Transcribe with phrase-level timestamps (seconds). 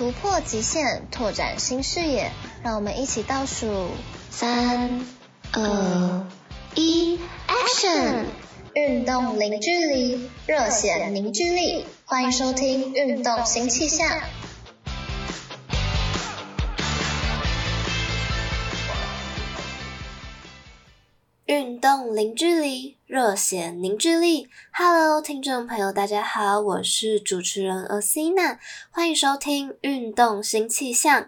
[0.00, 3.90] 突破极限，拓展新视野，让我们一起倒数
[4.30, 5.04] 三、
[5.52, 6.26] 二、
[6.74, 8.24] 一，Action！
[8.72, 14.08] 运动零距离，热血凝聚力，欢迎收听《运动新气象》。
[21.50, 24.48] 运动零距离，热血凝聚力。
[24.72, 28.60] Hello，听众朋友，大家好，我是主持人 Athena，
[28.92, 31.22] 欢迎收听《运动新气象》。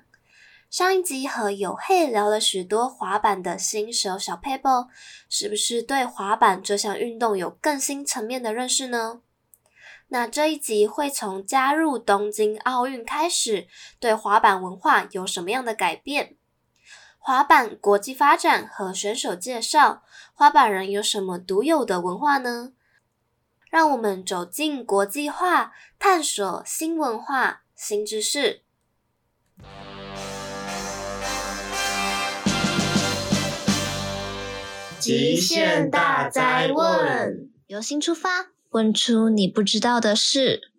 [0.70, 4.86] 上一集和有黑聊了许多滑板的新手小 paper，，
[5.28, 9.22] 是不是对滑板这项运动有更新层面的认识呢？
[10.06, 13.66] 那这一集会从加入东京奥运开始，
[13.98, 16.36] 对滑板文化有什么样的改变？
[17.24, 20.02] 滑板国际发展和选手介绍，
[20.34, 22.72] 滑板人有什么独有的文化呢？
[23.70, 28.62] 让我们走进国际化，探索新文化、新知识。
[34.98, 40.72] 极限大灾问，由心出发，问出你不知道的事。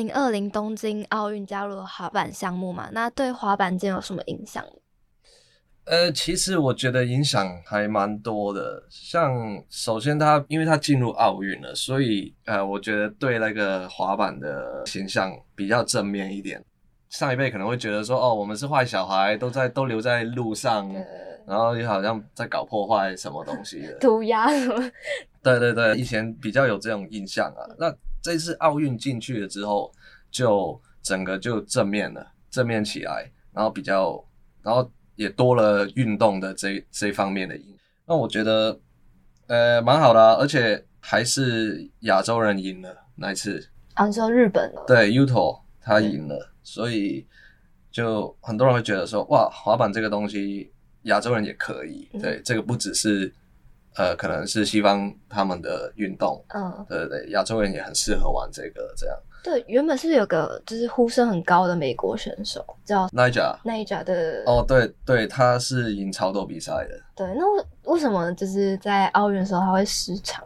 [0.00, 2.88] 零二零东京奥运加入了滑板项目嘛？
[2.92, 4.64] 那对滑板界有什么影响？
[5.84, 8.82] 呃，其实我觉得影响还蛮多的。
[8.88, 9.30] 像
[9.68, 16.64] 首先他，因为他进入奥运了，所以呃，我觉得对那个滑板的形象比较正面一点。
[17.10, 20.90] 上一辈可能会觉得说，哦，我们是坏小孩，都在都留在路上，
[21.46, 24.90] 然后也好像在搞破坏什么东西的， 涂鸦什么？
[25.42, 27.60] 对对对，以前比较有这种印象啊。
[27.78, 29.92] 那这次奥运进去了之后，
[30.30, 34.22] 就整个就正面了，正面起来，然后比较，
[34.62, 37.76] 然后也多了运动的这这方面的影。
[38.06, 38.78] 那我觉得，
[39.46, 43.68] 呃，蛮好的啊，而且还是亚洲人赢了那一次。
[43.94, 44.84] 啊，你说日本了？
[44.86, 47.26] 对，Yuto 他赢了，所以
[47.90, 50.70] 就很多人会觉得说，哇，滑板这个东西
[51.04, 52.08] 亚洲人也可以。
[52.20, 53.32] 对，嗯、这个不只是。
[53.96, 59.16] 呃，可能是西方他们的运动，嗯，对对对，亚洲人也很适合玩这个，这样。
[59.42, 64.42] 对，原本是有个就是呼声很高的美国选手叫 Nyjah，Nyjah 的。
[64.46, 67.00] 哦，对对，他是赢超多比赛的。
[67.16, 70.44] 对，那为为什么就是在奥运的时候他会失常？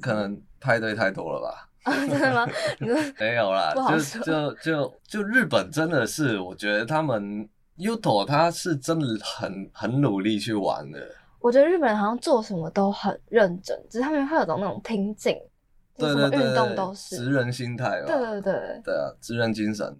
[0.00, 1.66] 可能派对太多了吧？
[1.84, 2.46] 啊、真的吗？
[3.18, 7.48] 没有啦，就就就就日本真的是，我觉得他们
[7.78, 11.00] Yuto 他是真的很很努力去玩的。
[11.40, 15.34] 我觉得日本人好像做什么都很认真，只是他们会有种那种拼劲，
[15.98, 18.06] 什么运动都是职人心态吧。
[18.06, 19.96] 对对对，对啊，职人精神，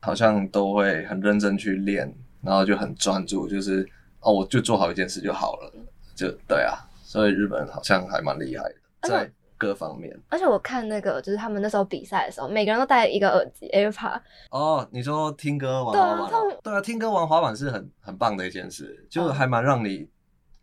[0.00, 2.12] 好像都会很认真去练，
[2.42, 3.88] 然后就很专注，就是
[4.20, 5.72] 哦，我就做好一件事就好了，
[6.16, 6.74] 就对啊。
[7.04, 8.64] 所以日本人好像还蛮厉害
[9.02, 10.12] 的，在各方面。
[10.28, 14.20] 而且我看那个，就是他们那时候比赛的时候，每个人都戴一个耳机 AirPod。
[14.50, 16.58] 哦，你说听歌玩滑板？
[16.64, 20.08] 对啊，听歌玩滑板是很很棒的一件事，就还蛮让你。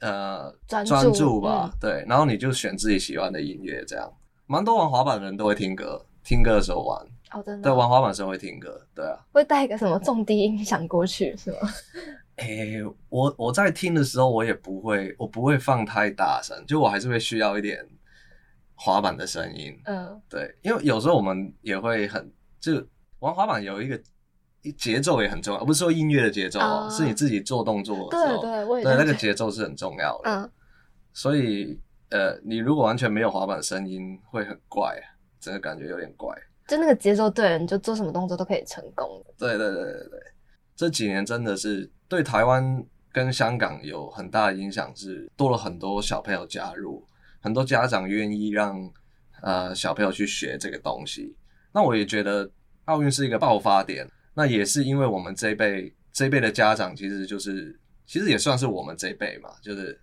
[0.04, 4.12] 呃，专注，注吧，嗯，对，然后你就选自己喜欢的音乐，这样，
[4.48, 7.00] 蛮多玩滑板的人都会听歌，听歌的时候玩，
[7.32, 11.58] 哦，真的，对，玩滑板的时候会听歌，对啊，会带一个什么重低音响过去是吗？
[12.36, 17.88] 诶、欸，我我在听的时候，我也不会，我不会放太大声，就我还是会需要一点
[18.76, 22.86] 滑板的声音，嗯，对，因为有时候我们也会很，就
[23.20, 23.98] 玩滑板有一个。
[24.72, 30.32] 节奏也很重要，不是说音乐的节奏哦，uh, 是你自己做动作的时候，对对，我也对那个节奏是很重要的。
[30.32, 30.50] 嗯，
[31.12, 31.78] 所以
[32.10, 34.98] 呃，你如果完全没有滑板声音，会很怪，
[35.40, 36.34] 整个感觉有点怪。
[36.66, 39.22] 就那个节奏对了，你就做什么动作都可以成功。
[39.38, 40.20] 对对对对对，
[40.78, 42.82] 这几年真的是对台湾
[43.12, 47.06] 跟香港有很大的影响，是多了很多小朋友加入，
[47.42, 48.90] 很多家长愿意让
[49.42, 51.36] 呃小朋友去学这个东西。
[51.74, 52.50] 那我也觉得
[52.86, 54.08] 奥运是一个爆发点。
[54.34, 60.00] 那也是因为我们这一辈这一辈的家长，其实就是其实也算是我们这一辈嘛，就是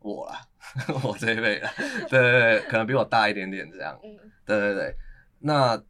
[0.00, 0.40] 我啦，
[1.02, 1.70] 我这一辈啦，
[2.08, 3.98] 对对对，可能比我大一点点这样，
[4.44, 4.94] 对对对。
[5.40, 5.80] 那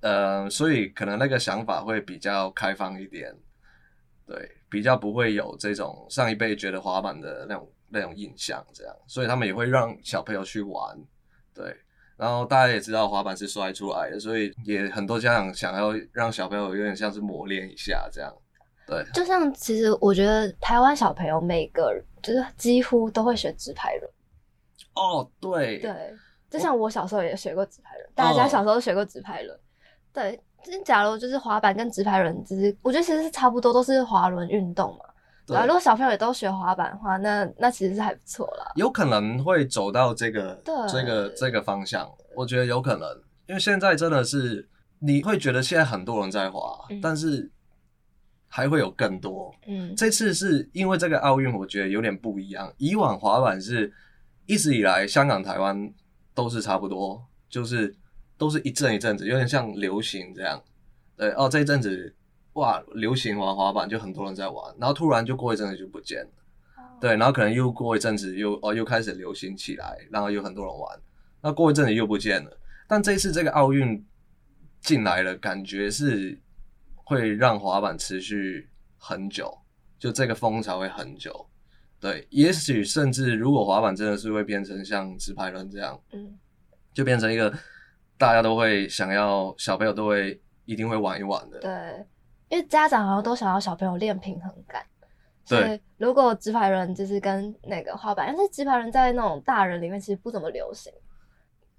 [0.00, 3.34] 呃，所以可能那个想法会比较开放一点，
[4.26, 10.98] 对，比较不会有这种上一辈觉得滑板的那种那种印象，这样，所以他们也会让小朋友去玩，
[11.54, 11.76] 对。
[12.16, 18.32] 然后大家也知道滑板是摔出来的，所以也很多家长想要让小朋友有点像是磨练一下这样。
[18.86, 24.10] 对，就像其实我觉得台湾小朋友每个就是几乎都会学直排轮。
[24.94, 25.78] 哦，对。
[25.78, 26.14] 对，
[26.50, 29.58] 就像我小时候也学过直排轮，大家小时候都学过直排轮。
[30.12, 35.04] 对，就是假如就是滑板跟直排轮，其实我觉得其实是差不多，都是滑轮运动嘛。
[35.46, 38.72] 对，如果小朋友也都学滑板的话，那那其实是还不错啦。
[38.76, 40.58] 有可能会走到这个
[40.88, 43.08] 这个这个方向，我觉得有可能，
[43.46, 44.66] 因为现在真的是
[45.00, 47.50] 你会觉得现在很多人在滑，嗯、但是
[48.48, 49.54] 还会有更多。
[49.66, 52.72] 嗯，这次是因为这个奥运，我觉得有点不一样。
[52.78, 53.92] 以往滑板是
[54.46, 55.92] 一直以来香港、台湾
[56.34, 57.94] 都是差不多，就是
[58.38, 60.62] 都是一阵一阵子，有点像流行这样。
[61.16, 62.14] 对哦，这一阵子。
[62.54, 66.30] 哇，流行玩滑板就很多人在玩，然后突然就过一阵子就不见了
[66.76, 67.00] ，oh.
[67.00, 71.00] 对，然后可能又过一阵子又哦又开始流行起来，然后有很多人玩，
[71.42, 72.58] 那过一阵子又不见了。
[72.86, 74.06] 但这一次这个奥运
[74.80, 76.40] 进来了，感觉是
[76.94, 79.52] 会让滑板持续很久，
[79.98, 81.48] 就这个风潮会很久。
[81.98, 86.38] 对，也许甚至如果滑板真的是会变成像直排轮这样，嗯，
[86.92, 87.52] 就变成一个
[88.16, 91.58] 大家都会想要，小朋友都会一定会玩一玩的。
[91.58, 92.06] 对。
[92.48, 94.84] 因为家长好像都想要小朋友练平衡感，
[95.48, 95.58] 对。
[95.58, 100.92] 所以如果直排轮就是跟那个滑板，但是直排轮在那种大人里面其实不怎么流行。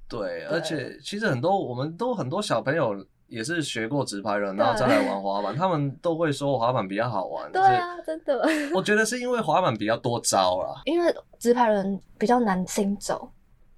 [0.07, 2.93] 对，对而且其实很多我们都很多小朋友
[3.27, 7.49] 也是学过直排轮，然后再来玩滑板，他们都会说滑板比较好玩。
[7.53, 8.47] 对啊，真的。
[8.73, 13.27] 我觉得是因为滑板比较多招啦，因为直排轮比较难行走，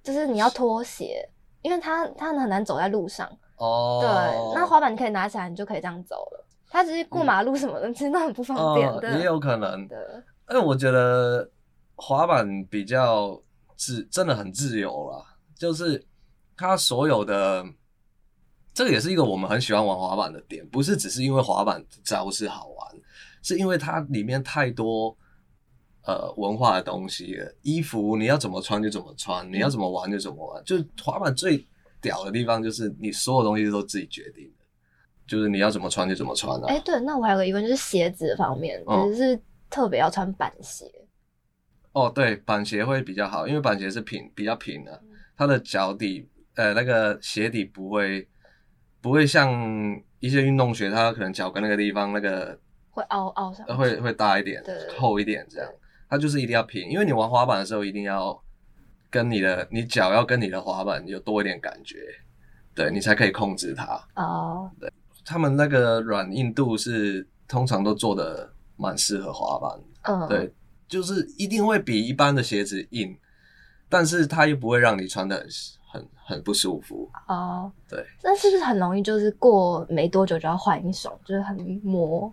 [0.02, 1.26] 就是你要脱鞋，
[1.62, 3.26] 因为它它很难走在路上。
[3.56, 4.00] 哦。
[4.02, 6.44] 对，那滑板你可以拿起来，你就可以这样走了。
[6.70, 9.18] 他只是过马路什么的，嗯、 其实都很不方便的。
[9.18, 11.50] 也有可能的，因为我觉得
[11.96, 13.40] 滑板比较
[13.74, 15.24] 自，真的很自由啦。
[15.56, 16.04] 就是
[16.56, 17.64] 它所有的，
[18.72, 22.94] 这个也是一个我们很喜欢玩滑板的点，不是只是因为滑板招式好玩，
[23.42, 25.16] 是因为它里面太多
[26.04, 27.52] 呃文化的东西了。
[27.62, 30.62] 衣服你要怎么穿就怎么穿，你要怎么玩就怎么玩。
[30.62, 31.66] 嗯、就滑板最
[32.00, 34.52] 屌的地方就是你所有东西都自己决定。
[35.28, 36.64] 就是你要怎么穿就怎么穿啊！
[36.68, 39.38] 哎、欸，对，那我还有个疑问，就是鞋子方面，就、嗯、是
[39.68, 40.90] 特别要穿板鞋。
[41.92, 48.26] 哦，对，板鞋会比较好，因为板鞋是平，比较平的，嗯、它的脚底，呃，那个鞋底不会
[49.00, 49.52] 不会像
[50.20, 52.58] 一些运动鞋，它可能脚跟那个地方那个
[52.90, 55.70] 会凹凹上，会会大一点，对厚一点这样。
[56.08, 58.42] 它就是一定要平，因为你玩滑板的时候，一定要
[59.10, 61.96] 跟你的你脚要跟你的滑板有多一点感觉，
[62.74, 64.02] 对你才可以控制它。
[64.14, 64.90] 哦，对。
[65.28, 70.50] 他们那个软硬度是通常都做的蛮适合滑板，嗯，对，
[70.88, 73.14] 就是一定会比一般的鞋子硬，
[73.90, 77.10] 但是它又不会让你穿的很很很不舒服。
[77.26, 77.70] 哦。
[77.86, 81.54] 对，那是不是很容易就是过没多久就要换一双，就是很
[81.84, 82.32] 磨？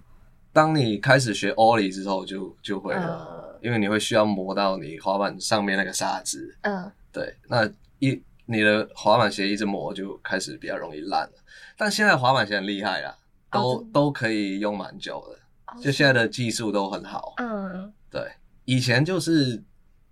[0.54, 7.70] 当你开始学 Ollie 之后就，就就会了，嗯，因为你会需要磨到你滑板上面那个沙子，嗯，对，那
[8.00, 11.34] 一你的滑板鞋一直磨就开始比较容易烂了。
[11.77, 13.16] 但现在滑板鞋很厉害啦，
[13.51, 15.39] 都、oh, 都可以用蛮久的
[15.74, 17.34] ，oh, 就现在的技术都很好。
[17.38, 18.32] 嗯，对，
[18.63, 19.62] 以前就是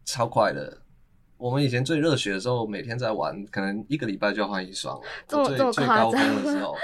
[0.04, 0.80] 超快的。
[1.38, 5.00] 我们以前最热血的时候，每天在玩，可能一个礼拜就要换一双。
[5.28, 6.76] 这么这么最高峰的时候，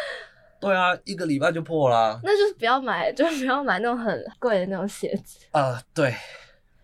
[0.60, 2.20] 对啊，一个礼拜就破啦。
[2.24, 5.40] 那就是不要买， 就是不要买那种很贵的那种鞋子。
[5.52, 6.14] 啊、呃，对，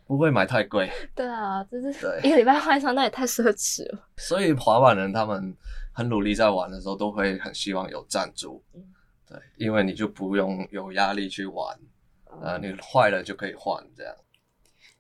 [0.06, 0.92] 不会买太贵。
[1.14, 1.90] 对啊，就是
[2.24, 4.00] 一个礼拜换一双，那也太奢侈了。
[4.18, 5.56] 所以滑板人他们。
[5.96, 8.62] 很努力在玩的时候，都会很希望有赞助，
[9.26, 11.80] 对，因为你就不用有压力去玩，
[12.42, 14.14] 呃，你坏了就可以换这样。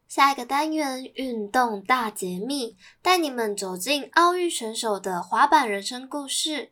[0.07, 6.71] 下一个单元运动大解密，带你们走进奥运选手的滑板人生故事。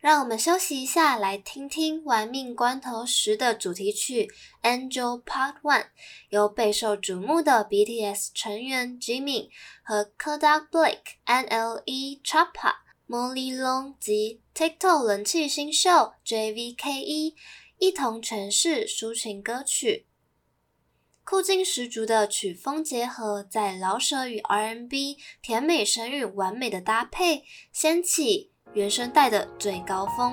[0.00, 4.32] 让我们休息一下，来听听《玩命关头十》的主题曲
[4.66, 5.82] 《Angel Part One》，
[6.30, 9.50] 由备受瞩目的 BTS 成员 Jimmy
[9.82, 12.76] 和 Kodak Black、NLE Choppa、
[13.06, 17.34] Molly Long 及 TikTok 人气新秀 JVKE
[17.78, 20.06] 一同诠释抒情歌曲，
[21.24, 30.32] 酷劲十足的曲风结合，在饶舌与 R&B 甜美神韵完美的搭配，掀起原声带的最高峰。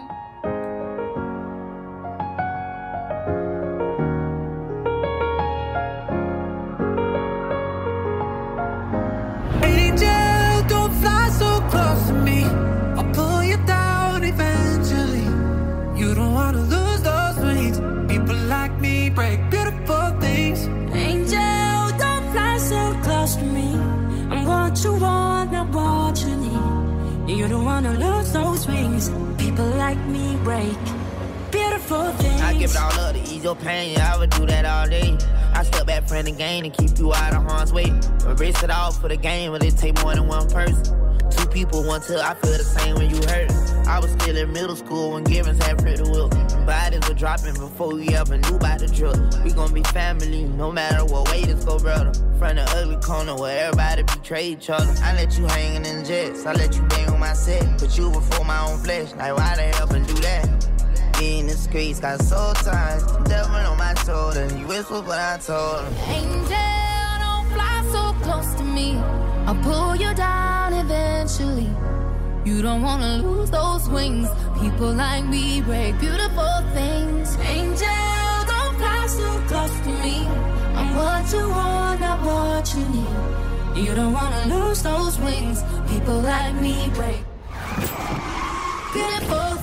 [27.77, 29.11] Wanna lose those wings.
[29.37, 30.77] People like me break
[31.51, 32.41] beautiful things.
[32.41, 33.99] I give it all up to ease your pain.
[33.99, 35.15] I would do that all day.
[35.57, 37.91] I step back from the game and keep you out of harm's way.
[38.27, 40.83] Erase it all for the game, but it take more than one person.
[41.31, 43.49] Two people, one till I feel the same when you hurt.
[43.87, 46.29] I was still in middle school when Givens had pretty will.
[46.29, 49.17] Bodies were dropping before we ever knew about the drill.
[49.43, 52.13] We gon' be family, no matter what way this go, brother.
[52.37, 54.93] From the ugly corner where everybody betray each other.
[55.01, 57.79] I let you hanging in jets, I let you bang on my set.
[57.79, 60.56] Put you before my own flesh, like why the hell and do that?
[61.21, 64.45] In the streets, got soul ties, devil on my shoulder.
[64.55, 65.93] You whisper, but I told him.
[66.09, 66.57] Angel,
[67.25, 68.97] don't fly so close to me.
[69.47, 71.69] I'll pull you down eventually.
[72.45, 74.29] You don't wanna lose those wings.
[74.61, 77.35] People like me break beautiful things.
[77.37, 80.27] Angel, don't fly so close to me.
[80.75, 83.87] I'm what you want, not what you need.
[83.87, 85.63] You don't wanna lose those wings.
[85.89, 87.23] People like me break
[88.93, 89.56] beautiful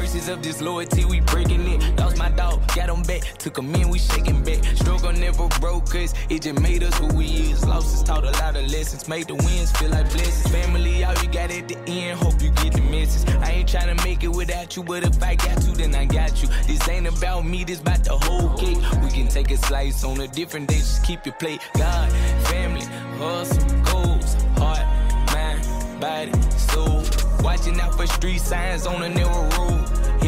[0.00, 1.80] curses of disloyalty, we breaking it.
[1.98, 3.22] Lost my dog, got him back.
[3.38, 4.64] Took him in, we shaking back.
[4.76, 7.66] Struggle never broke cause it just made us who we is.
[7.66, 10.50] Losses taught a lot of lessons, made the wins feel like blessings.
[10.54, 13.28] Family, all you got at the end, hope you get the message.
[13.42, 16.06] I ain't trying to make it without you, but if I got you, then I
[16.06, 16.48] got you.
[16.66, 18.78] This ain't about me, this about the whole cake.
[19.02, 21.60] We can take a slice on a different day, just keep your plate.
[21.76, 22.10] God,
[22.48, 22.86] family,
[23.18, 24.86] hustle, goals, heart,
[25.34, 27.04] mind, body, soul.
[27.42, 29.79] Watching out for street signs on a narrow road.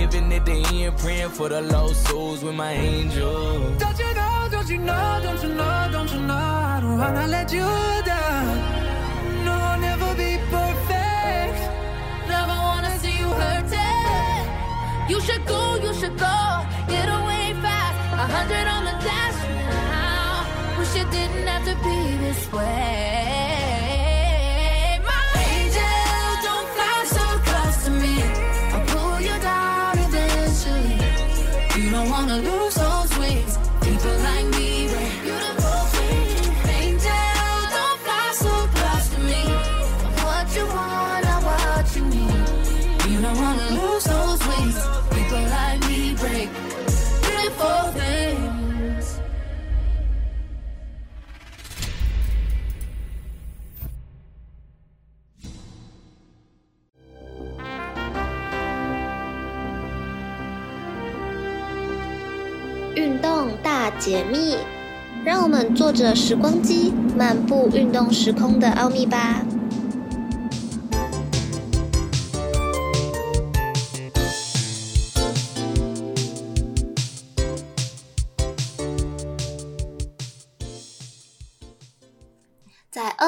[0.02, 3.70] Heaven at the end, praying for the lost souls with my angel.
[3.78, 7.26] Don't you know, don't you know, don't you know, don't you know, I don't wanna
[7.28, 7.70] let you
[8.04, 8.46] down.
[9.44, 11.58] No, I'll never be perfect.
[12.26, 14.44] Never wanna see you hurting.
[15.08, 16.38] You should go, you should go,
[16.88, 17.94] get away fast.
[18.24, 19.38] A hundred on the dash
[19.70, 20.78] now.
[20.80, 23.71] Wish it didn't have to be this way.
[64.04, 64.56] 解密，
[65.24, 69.44] 让我们坐着时光机，漫步运动时空的奥秘吧。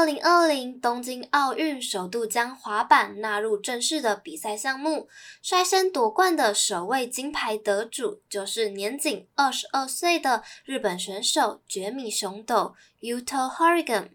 [0.04, 5.08] 二零二零东京奥运首度将滑板纳入正式的比赛项目，
[5.40, 14.10] 率先夺冠的首位金牌得主就是年仅二十二岁的日本选手绝米雄斗 Yuto Horigome。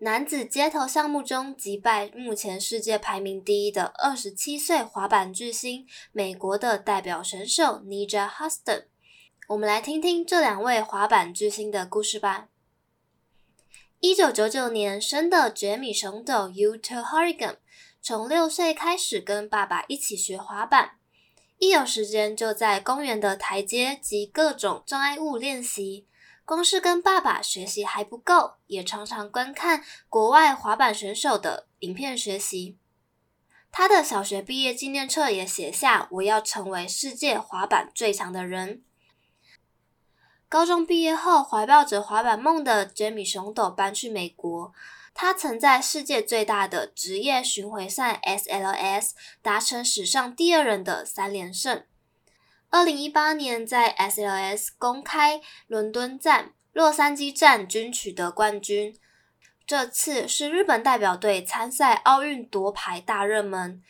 [0.00, 8.84] 男子街头项目中击败目前世界排名第一的二十七岁滑板巨星美国的代表选手 Nijah Huston。
[9.46, 12.48] 我们来听听这两位滑板巨星的故事吧。
[14.00, 17.56] 一九九九年生的杰米熊斗 Yuto Horigome，
[18.00, 20.98] 从六岁开始跟爸爸一起学滑板，
[21.58, 26.06] 一有时间就在公园的台阶及各种障碍物练习。
[26.44, 32.78] 光是跟爸爸学习还不够，也常常观看国外滑板选手的影片学习。
[33.72, 38.84] 他的小学毕业纪念册也写下：“我要成为世界滑板最强的人。”
[40.48, 44.72] 高中毕业后，怀抱着滑板梦的绝米熊斗搬去美国。
[45.12, 49.10] 他曾在世界最大的职业巡回赛 SLS
[49.42, 51.84] 达成史上第二人的三连胜。
[52.70, 58.96] 二零一八年在 SLS 公开伦敦站、洛杉矶站均取得冠军。
[59.66, 63.82] 这次是日本代表队参赛奥运夺牌大热门。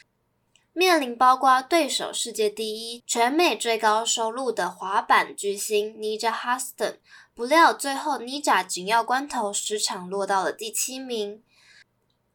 [0.79, 7.01] 面临包括对手世界第一、全美最高收入的滑板巨星 n i j a h u s t o n
[7.35, 11.43] 不料最后 n i j a 紧要关头失场落到了第七名。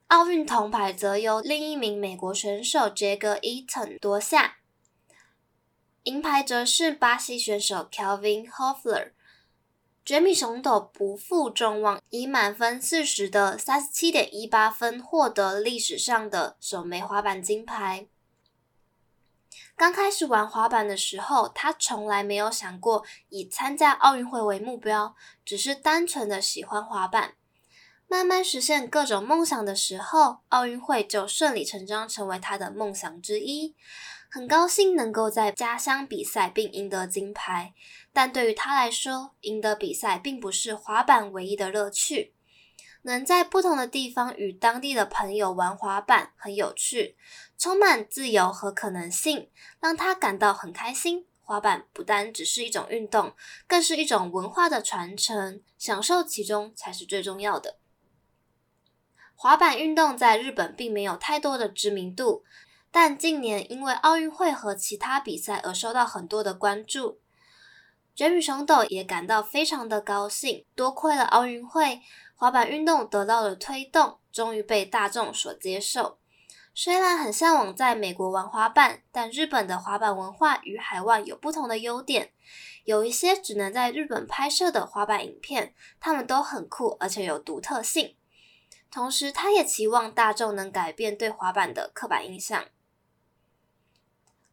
[0.08, 4.58] 奥运铜牌则由另一名美国选手 Jagger Eaton 夺下，
[6.04, 9.12] 银牌则是巴西选手 Kelvin Hoffler。
[10.04, 18.08] 绝米雄斗不负众望，以满分四十的三十七点一八分获得历史上的首枚滑板金牌。
[19.76, 27.34] 刚开始玩滑板的时候，他从来没有想过以参加奥运会为目标，只是单纯的喜欢滑板。
[28.08, 33.76] 慢慢实现各种梦想的时候，奥运会就顺理成章成为他的梦想之一。
[34.30, 37.74] 很高兴能够在家乡比赛并赢得金牌，
[38.12, 42.33] 但对于他来说，赢得比赛并不是滑板唯一的乐趣。
[43.04, 47.16] 能在不同的地方与当地的朋友玩滑板很有趣，
[47.58, 51.26] 充满自由和可能性，让他感到很开心。
[51.42, 53.36] 滑板不单只是一种运动，
[53.68, 57.78] 更是一种文化的传承，享受其中才是最重要的。
[59.36, 62.46] 滑板运动在日本并没有太多的知名度，
[62.90, 67.20] 但近年因为奥运会和其他比赛而受到很多的关注。
[68.16, 72.00] 卷米熊斗也感到非常的高兴，多亏了奥运会，
[72.44, 76.20] 滑板运动得到了推动，终于被大众所接受。
[76.76, 82.34] 虽然很向往在美国玩滑板，但日本的滑板文化与海外有不同的优点。
[82.84, 88.18] 有一些只能在日本拍摄的滑板影片，他们都很酷，而且有独特性。
[88.92, 92.66] 同时，他也期望大众能改变对滑板的刻板印象。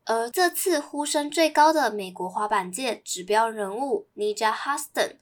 [0.04, 5.18] 而这次呼声最高的美国滑板界指标人物 Nija h u s t o n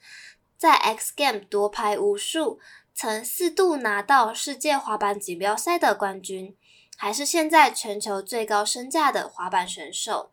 [0.58, 2.58] 在 X Games 夺牌无数，
[2.92, 6.56] 曾四度拿到世界滑板锦标赛的冠军，
[6.96, 10.32] 还是现在全球最高身价的滑板选手。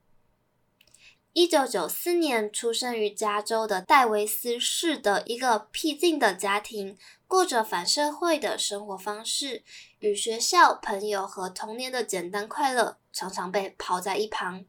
[1.33, 6.97] 一九九四年出生于加州的戴维斯市的一个僻静的家庭。
[7.27, 9.63] 过着反社会的生活方式，
[9.99, 14.63] 与学校、朋友和童年的简单快乐常常被抛在一旁。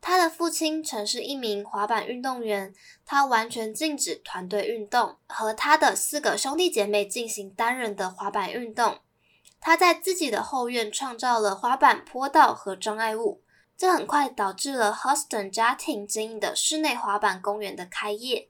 [0.00, 9.00] 他的父亲曾是一名滑板运动员，他完全禁止团队运动，和他的四个兄弟姐妹进行单人的滑板运动。
[9.60, 13.42] 他在自己的后院创造了滑板坡道和障碍物，
[13.76, 18.48] 这很快导致了 Huston 家庭经营的室内滑板公园的开业。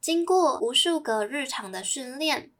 [0.00, 2.50] 经过无数个日常的训练，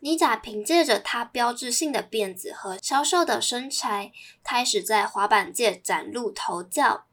[0.00, 7.04] 妮贾凭借着她标志性的辫子和消瘦的身材，开始在滑板界崭露头角。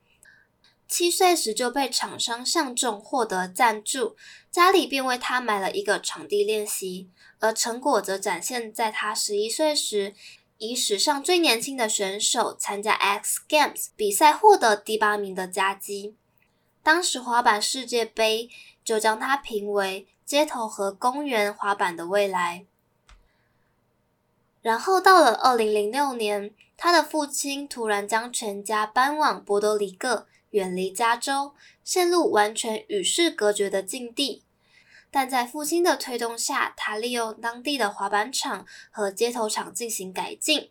[0.87, 4.15] 七岁时就被厂商相中，获得赞助，
[4.49, 7.09] 家里便为她买了一个场地练习。
[7.39, 10.15] 而成果则展现在她十一岁时，
[10.57, 16.15] 以史上最年轻的选手参加 X Games 比赛，获得第八名的佳绩。
[16.81, 18.49] 当时滑板世界杯。
[18.87, 22.65] 就将它评为街头和公园滑板的未来。
[24.67, 31.53] 然后到了二零零六年，他的父亲突然将全家搬往波多黎各，远离加州，
[31.85, 34.43] 陷入完全与世隔绝的境地。
[35.09, 40.69] 但在父亲的推动下，他利用当地的滑板场和街头场进行改进。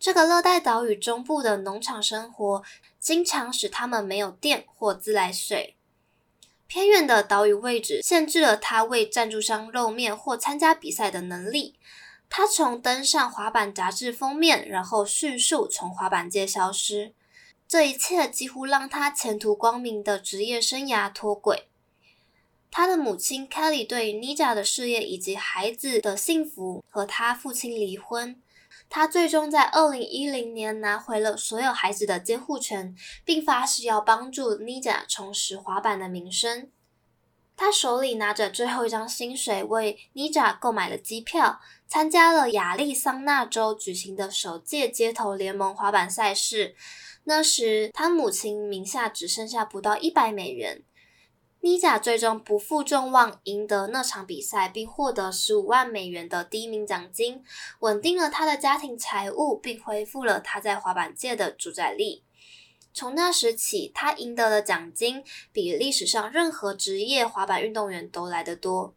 [0.00, 2.64] 这个热带岛屿中部的农场生活，
[2.98, 5.76] 经常使他们没有电或自来水。
[6.66, 11.76] 偏远的岛屿位置限制了他为赞助商露面或参加比赛的能力。
[12.30, 17.12] 他从登上滑板杂志封面，然后迅速从滑板界消失。
[17.66, 21.68] 这一切几乎让他前途光明的职业生涯脱轨。
[22.70, 28.40] 他的母亲 Kelly 对于妮贾的事业以及孩子的幸福和他父亲离婚。
[28.88, 36.70] 他最终在二零一零年拿回了所有孩子的监护权，并发誓要帮助 Nia 重拾滑板的名声。
[37.56, 41.60] 他手里拿着最后一张薪水，为妮贾购买了机票，
[41.90, 46.76] 参加了亚利桑那州举行的首届街头联盟滑板赛事。
[47.24, 50.84] 那时，他母亲名下只剩下不到一百美元。
[51.62, 57.42] 妮贾最终不负众望，赢得那场比赛，并获得十五万美元的第一名奖金，
[57.80, 62.22] 稳定了他的家庭财务，并恢复了他在滑板界的主宰力。
[62.94, 68.94] 从那时起，他赢得的奖金比历史上任何职业滑板运动员都来得多。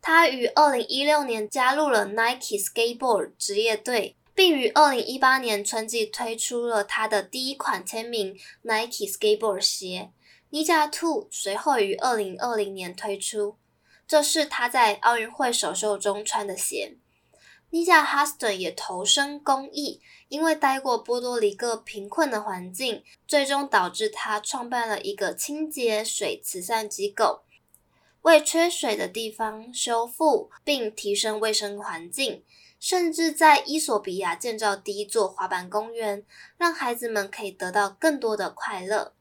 [0.00, 10.10] 他于二零一六年加入了 Nike Skateboard 职业队，并于二零一八年春季推出了他的第一款签名 Nike Skateboard 鞋。
[10.52, 13.56] ，Nija Two 随后于二零二零年推出，
[14.06, 16.96] 这是他在奥运会首秀中穿的鞋。
[17.72, 27.42] Nija Huston 也投身公益，因为待过波多黎各贫困的环境，最终导致他创办了一个清洁水慈善机构，
[28.26, 32.42] 为缺水的地方修复并提升卫生环境，
[32.80, 36.24] 甚至在伊索比亚建造第一座滑板公园，
[36.58, 39.14] 让孩子们可以得到更多的快乐。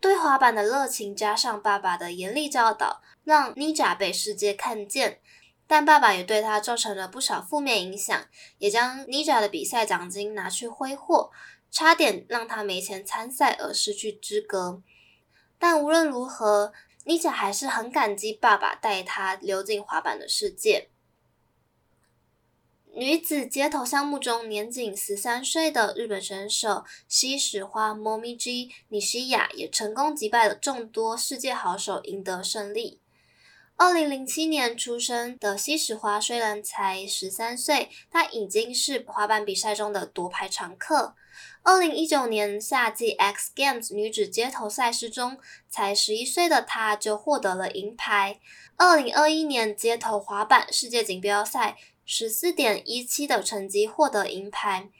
[0.00, 5.20] 对滑板的热情加上爸爸的严厉教导，让妮扎被世界看见。
[5.66, 8.26] 但爸爸也对他造成了不少负面影响，
[8.56, 11.30] 也将妮扎的比赛奖金拿去挥霍，
[11.70, 14.80] 差点让他没钱参赛而失去资格。
[15.58, 16.72] 但无论如何，
[17.04, 20.88] 妮姐还是很感激爸爸带她溜进滑板的世界。
[22.94, 33.00] 女子街头项目中，年仅十三岁的日本选手西矢樺 Momiji Nishia 也成功击败了众多世界好手，赢得胜利。
[33.76, 41.16] 二零零七年出生的西矢樺虽然才十三岁，但已经是滑板比赛中的夺牌常客。
[41.64, 48.40] 二零一九年夏季 X Games 女子街头赛事中，才十一岁的她就获得了银牌。
[48.76, 51.78] 二零二一年街头滑板世界锦标赛。
[52.04, 54.90] 十四点一七的成绩获得银牌。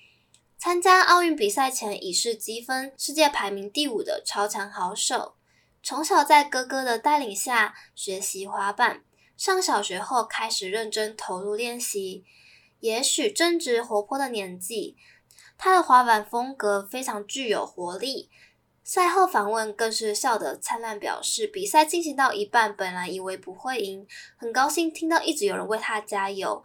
[0.56, 5.34] 参加奥运比赛前已是积分世界排名第五的超强好手。
[5.82, 9.02] 从小在哥哥的带领下学习滑板，
[9.36, 12.24] 上小学后开始认真投入练习。
[12.78, 14.96] 也许正值活泼的年纪，
[15.56, 18.30] 他的滑板风格非常具有活力。
[18.84, 26.64] 赛后访问更是笑得灿烂，表示比赛进行到一半，本来以为不会赢，很高兴听到一直有人为他加油。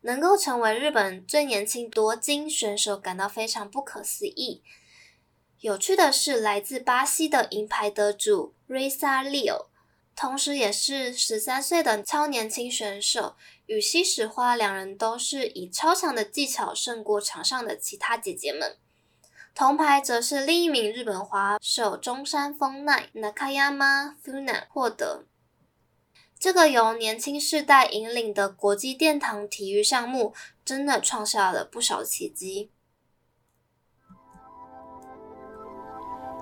[0.00, 4.62] 能够成为日本最年轻夺金选手，感到非常不可思议。
[5.60, 9.66] 有趣的是，来自巴西的银牌得主 Reza Leo
[10.16, 13.34] 同时也是十三岁的超年轻选手，
[13.66, 18.76] 与西矢樺两人都是以超强的技巧胜过场上的其他姐姐们。
[19.54, 25.26] 铜牌则是另一名日本滑手中山丰奈 Nakayama Funa 获得。
[26.38, 32.70] 这个由年轻世代引领的国际殿堂体育项目，真的创下了不少奇迹。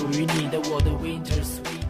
[0.00, 1.86] 属于你的我的 Winter Sweet。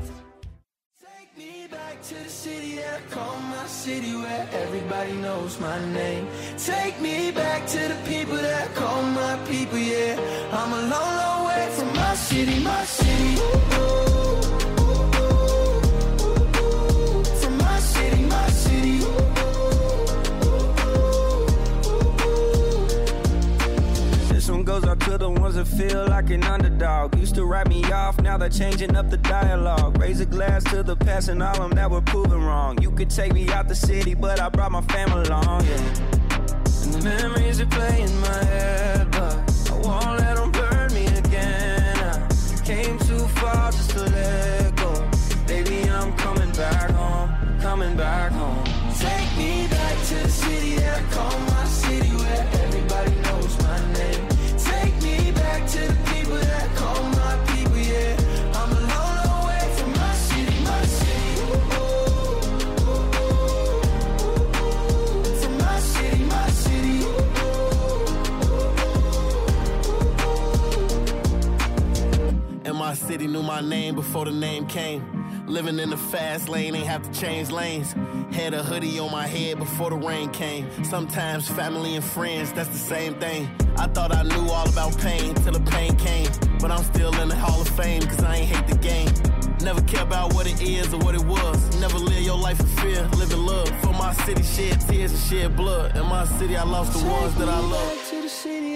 [25.52, 27.18] times I feel like an underdog.
[27.18, 30.00] Used to write me off, now they're changing up the dialogue.
[30.00, 32.82] Raise a glass to the past and all them that were proven wrong.
[32.82, 35.76] You could take me out the city, but I brought my family along, yeah.
[36.84, 39.36] And the memories replay in my head, but
[39.72, 41.98] I won't let them burn me again.
[41.98, 45.10] I came too far just to let go.
[45.48, 48.64] Baby, I'm coming back home, coming back home.
[49.00, 51.51] Take me back to the city that I call
[75.52, 77.94] Living in the fast lane, ain't have to change lanes.
[78.32, 80.66] Had a hoodie on my head before the rain came.
[80.86, 83.50] Sometimes family and friends, that's the same thing.
[83.78, 86.30] I thought I knew all about pain till the pain came.
[86.62, 89.10] But I'm still in the Hall of Fame, cause I ain't hate the game.
[89.62, 91.80] Never care about what it is or what it was.
[91.82, 93.70] Never live your life in fear, live in love.
[93.82, 95.98] For my city, shed tears and shed blood.
[95.98, 98.71] In my city, I lost the ones that I love.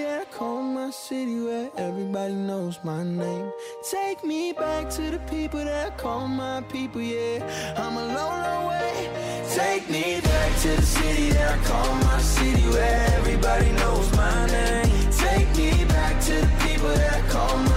[0.85, 3.51] My city where everybody knows my name.
[3.89, 7.39] Take me back to the people that call my people, yeah.
[7.75, 9.09] I'm a long, way.
[9.55, 14.45] Take me back to the city that I call my city where everybody knows my
[14.45, 15.11] name.
[15.11, 17.74] Take me back to the people that call my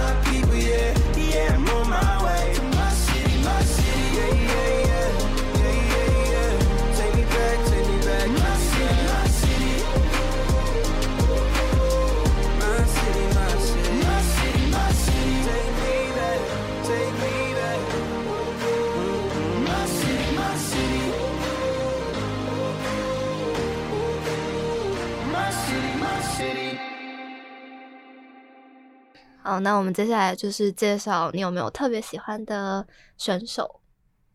[29.59, 33.81] 那我们接下来就是介绍你有没有特别喜欢的选手？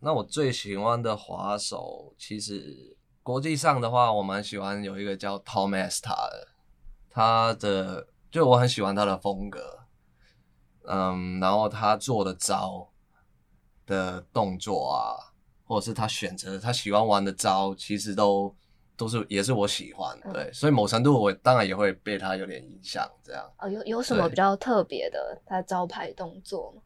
[0.00, 6.48] 那我最喜欢的滑手，其实国际上的话，我蛮喜欢有一个叫 Tom Esta 的，
[7.08, 9.86] 他的就我很喜欢他的风格，
[10.86, 12.90] 嗯，然后他做的招
[13.86, 15.32] 的动作啊，
[15.64, 18.54] 或者是他选择他喜欢玩的招，其实都
[18.96, 23.44] 都是也是我喜欢，对，嗯、所以某程度我当然也会被他有点影响，这样。
[23.58, 26.82] 哦，有有什么比较特别的他招牌动作吗？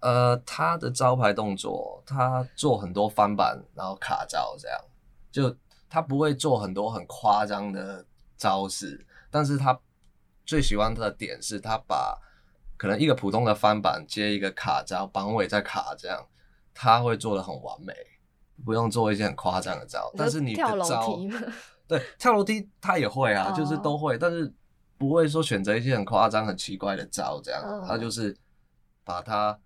[0.00, 4.80] 呃，他的招牌动作，他做很多翻板，然后卡招，这样，
[5.30, 5.54] 就
[5.88, 8.04] 他不会做很多很夸张的
[8.36, 9.78] 招式，但是他
[10.46, 12.18] 最喜欢他的点是他把
[12.76, 16.26] 可能一个普通的翻板接一个卡招，绑尾再卡这样。
[16.72, 17.92] 他会做的很完美，
[18.64, 21.30] 不用做一些很夸张的招，但是你的招，跳楼梯
[21.88, 23.56] 对，跳楼梯他也会啊，oh.
[23.56, 24.52] 就是都会，但是
[24.96, 27.88] 不会说选择一些很夸张、很奇怪的招这样，oh.
[27.88, 28.36] 他就是
[29.02, 29.58] 把他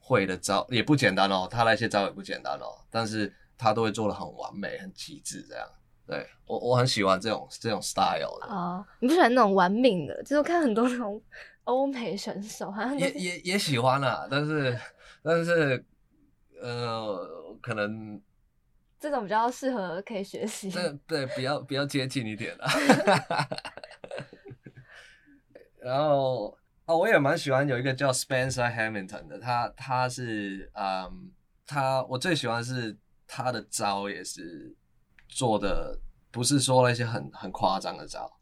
[0.00, 5.64] 会的招也不简单哦，他那些招也不简单哦，但是他都会做的很完美、很极致这样。
[6.04, 8.86] 对我我很喜欢这种这种 style 的哦，oh.
[8.98, 10.20] 你不喜欢那种玩命的？
[10.24, 11.22] 就是看很多那种
[11.62, 14.76] 欧美选手，好像也也也喜欢啊，但是
[15.22, 15.84] 但是。
[16.62, 18.22] 呃，可能
[19.00, 20.70] 这种比较适合可以学习。
[20.70, 22.64] 对对，比较比较接近一点的。
[25.80, 31.32] 然后哦，我也蛮喜欢有一个叫 Spencer Hamilton 的，他他是嗯，
[31.66, 32.96] 他我最喜欢是
[33.26, 34.76] 他的招也是
[35.28, 35.98] 做的
[36.30, 38.32] 不是说那些很很夸张的招，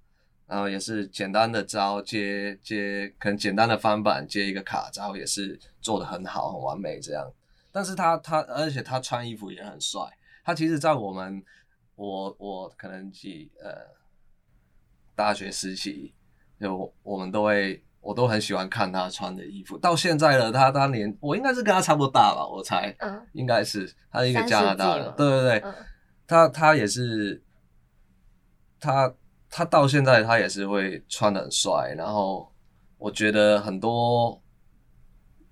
[0.46, 7.32] 然后也是简单的招接接，可能简单的翻板接一个卡招也是做的很好很完美这样。
[7.72, 10.00] 但是他他，而且他穿衣服也很帅。
[10.44, 11.42] 他其实，在我们
[11.94, 13.70] 我我可能几呃
[15.14, 16.14] 大学时期，
[16.60, 19.78] 就我们都会，我都很喜欢看他穿的衣服。
[19.78, 25.74] 到现在了，他他年我应该是跟他差不多大吧，我猜，嗯，应该是他是一个加拿大人，对对对，嗯、
[26.26, 27.42] 他他也是，
[28.80, 29.14] 他
[29.48, 31.94] 他到现在他也是会穿的很帅。
[31.96, 32.52] 然后
[32.98, 34.42] 我觉得很多。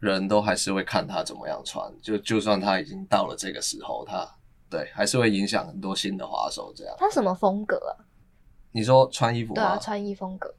[0.01, 4.29] 人都还是会看他怎么样穿，就就算他已经到了这个时候，他
[4.71, 6.73] 对还是会影响很多新的滑手。
[6.77, 8.05] 这样，他什么风格啊？
[8.71, 9.61] 你说穿衣服吗？
[9.61, 10.55] 对啊，穿衣风格。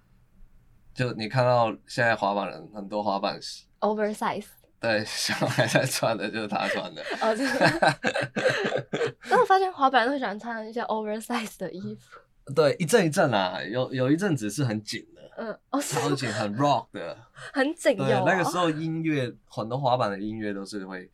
[0.93, 3.39] 就你看到现在滑板人很多滑板
[3.79, 4.45] oversize，
[4.81, 7.01] 对，小孩在穿的就是他穿的。
[7.21, 7.99] 哦，真的。
[9.29, 12.19] 但我发现滑板人都喜欢穿一些 oversize 的衣服。
[12.53, 15.18] 对，一阵一阵啊，有有一阵子是很紧的。
[15.39, 17.17] 嗯，哦，超紧，很 rock 的，
[17.53, 17.95] 很紧。
[17.95, 21.09] 对，那个时候音乐很多滑板的音乐都是会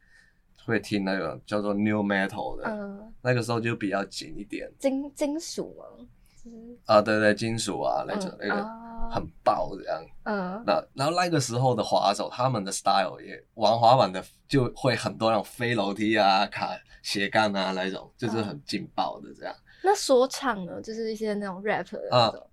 [0.65, 4.67] 会听那个叫做 new metal 的，嗯，那个时候就比较紧一点。
[4.79, 6.07] 金金属吗？
[6.85, 8.63] 啊，对对，金属啊，那种那个
[9.11, 10.03] 很爆这样。
[10.23, 16.69] 嗯，那然后那个时候的滑手，他们的 style 也玩滑板的就会很多那种飞楼梯啊、卡
[17.01, 19.55] 斜杠啊那种，就是很劲爆的这样。
[19.83, 22.47] 那说唱呢，就是一些那种 rap 的那种。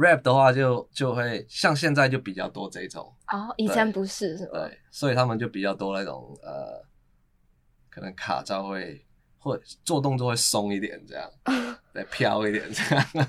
[0.00, 4.50] Rap 的话就就会像现在就比较多这种哦，以前不是是吗？
[4.54, 6.82] 对，所以他们就比较多那种呃，
[7.90, 9.04] 可能卡招会
[9.38, 11.30] 或做动作会松一点这样，
[11.92, 13.04] 对，飘一点这样，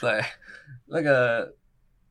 [0.00, 0.20] 对，
[0.86, 1.54] 那个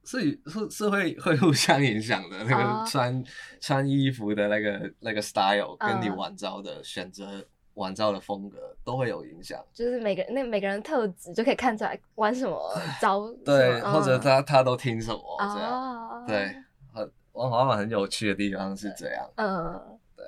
[0.03, 3.23] 是是是会会互相影响的，那个穿、哦、
[3.59, 7.45] 穿衣服的那个那个 style 跟你玩招的选择。
[7.81, 12.59] 嗯玩招的风格都会有影响，就是每个那每个人特质就可以看出来玩什么
[13.01, 16.55] 招，对，或者他他都听什么这样，对，
[16.93, 20.23] 很玩滑板很有趣的地方是这样，嗯，对。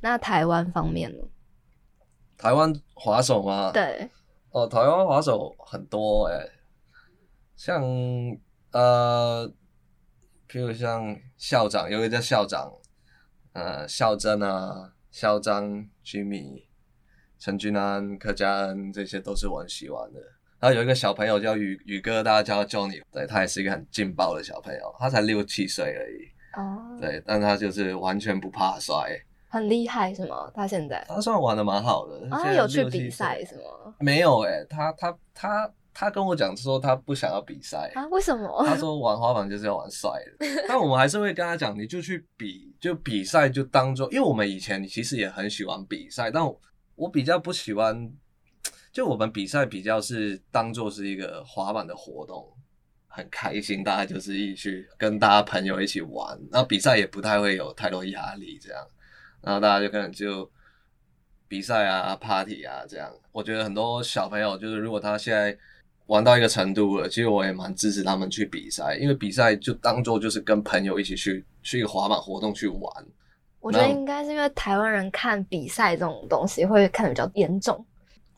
[0.00, 1.22] 那台湾方面呢？
[2.36, 3.70] 台湾滑手吗？
[3.72, 4.10] 对，
[4.50, 6.48] 哦，台湾滑手很多哎，
[7.54, 7.80] 像
[8.72, 9.48] 呃，
[10.48, 12.72] 譬如像校长，有一个叫校长，
[13.52, 14.94] 呃，校真啊。
[15.10, 16.64] 嚣张、Jimmy、
[17.38, 20.20] 陈俊安、柯佳恩，这些都是我很喜欢的。
[20.58, 26.60] 然后有一个小朋友叫宇宇哥，大家叫他 Johnny，对，他也是一个很劲爆的小朋友，他才六七岁而已。
[26.60, 26.98] 哦。
[27.00, 29.10] 对，但他就是完全不怕摔。
[29.48, 30.50] 很厉害是吗？
[30.54, 31.04] 他现在？
[31.08, 32.28] 他算玩的蛮好的。
[32.30, 33.94] 啊，他有去比赛是吗？
[33.98, 38.06] 没有哎、欸，他他他他跟我讲说他不想要比赛啊？
[38.06, 38.64] 为什么？
[38.66, 40.64] 他说玩滑板就是要玩帅的。
[40.66, 42.74] 但我们还是会跟他讲，你就去比。
[42.80, 46.58] 就比赛就当做，因为我们以前其实也很喜欢比赛，但我，
[46.94, 48.10] 我比较不喜欢，
[48.90, 52.50] 就我们比赛比较是当做是一个滑板的活动，
[53.06, 58.82] 很开心，大家就是一起跟大家朋友一起玩，然后比赛也不太会有太多压力这样，
[59.42, 60.50] 然后大家就可能就
[61.46, 63.12] 比赛啊、party 啊这样。
[63.32, 65.54] 我觉得很多小朋友就是如果他现在。
[66.10, 72.82] 玩到一个程度了，其实我也蛮支持他们去比赛，因为比赛就当做就是跟朋友一起去去一个滑板活动去玩。
[73.60, 77.86] 我觉得应该是因为台湾人看比赛这种东西会看得比较严重，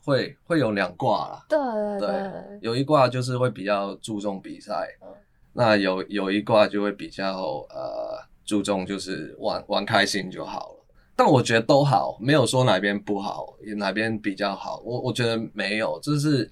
[0.05, 1.45] 会会有两挂啦。
[1.49, 1.57] 对
[1.99, 5.07] 对对，有一挂就是会比较注重比赛，嗯、
[5.51, 10.85] 那有有一挂就会比较呃注重就是玩玩开心就好了。
[11.15, 14.79] 但我觉得都好，没有说哪边不好，哪边比较好。
[14.85, 16.51] 我我觉得没有，就是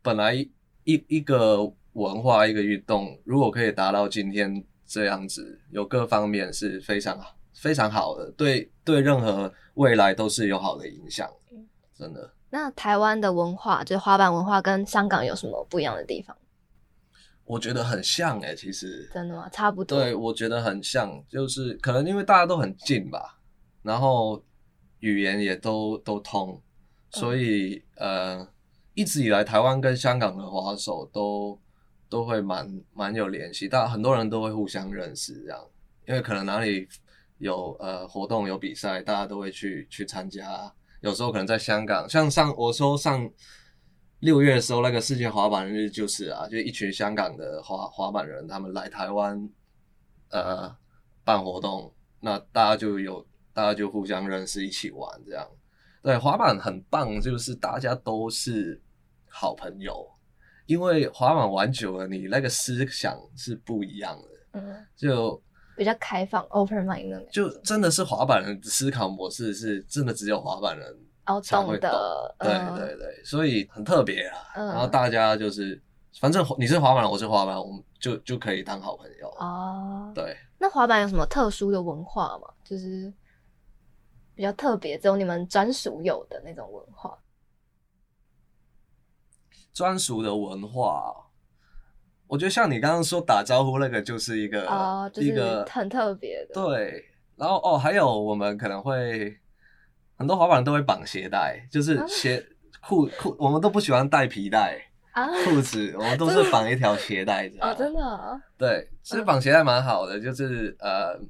[0.00, 0.46] 本来
[0.84, 7.18] 一一个文化一个运动，如果可以达到今天这样子，有各方面是非常
[7.54, 11.28] 非常好的，对对，任何未来都是有好的影响，
[11.94, 12.32] 真的。
[12.50, 16.36] 那台湾的文化，就是滑板文化，跟香港有什么不一样的地方？
[17.44, 19.48] 我觉得很像哎、欸，其实真的吗？
[19.50, 19.98] 差不多。
[19.98, 23.38] 对，我觉得很像，就是可能因为大家都很近吧，
[23.82, 24.40] 然后
[25.00, 26.60] 语言也都都通，
[27.10, 28.48] 所以、嗯、呃，
[28.94, 31.58] 一直以来台湾跟香港的滑手都
[32.08, 35.64] 都会蛮蛮有联系，大家很多人都会互相认识这样，
[36.06, 36.88] 因为可能哪里
[37.38, 40.72] 有呃活动有比赛，大家都会去去参加。
[41.00, 43.30] 有时候可能在香港，像上我说上
[44.18, 49.48] 六月的时候，那个世界滑板日就是啊，就一群香港的滑滑板人，他们来台湾
[50.30, 50.76] 呃
[51.24, 55.48] 办活动，那大家就有大家就互相认识，一起玩这样。
[56.02, 58.80] 对，滑板很棒，就是大家都是
[59.28, 60.06] 好朋友，
[60.66, 65.40] 因为滑板玩久了，你那个思想是不一样的，嗯，就。
[65.76, 70.86] 比较开放，open mind 的，就真的是滑板人思考模式是真的只有滑板人
[71.42, 74.36] 才会懂，哦、懂的，对对对，所以很特别啊。
[74.56, 75.80] 嗯、然后大家就是，
[76.18, 80.12] 反正你是滑板人，我是滑板人，我们就就可以当好朋友哦。
[80.14, 82.48] 对，那滑板有什么特殊的文化吗？
[82.62, 83.10] 就是
[84.40, 87.14] 比较特别，只有你们专属有的那种文化。
[89.74, 91.14] 专属的文化。
[92.26, 96.54] 我觉得像你刚刚说打招呼那个就是一个、哦就是、一个很特别的。
[96.54, 97.04] 对，
[97.36, 99.38] 然后哦，还有我们可能会
[100.16, 102.42] 很多滑板人都会绑鞋带，就是鞋
[102.80, 107.70] 裤裤，我们都不喜欢带皮带啊，裤子我们都是绑一条鞋带这样。
[107.70, 108.40] 哦，真的、哦？
[108.56, 111.20] 对，其实绑鞋带蛮好的，就是呃，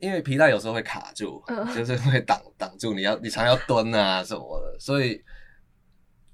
[0.00, 5.22] 因为皮带有时候会卡住，嗯、就是会挡挡住你要你常要蹲啊什么的，所以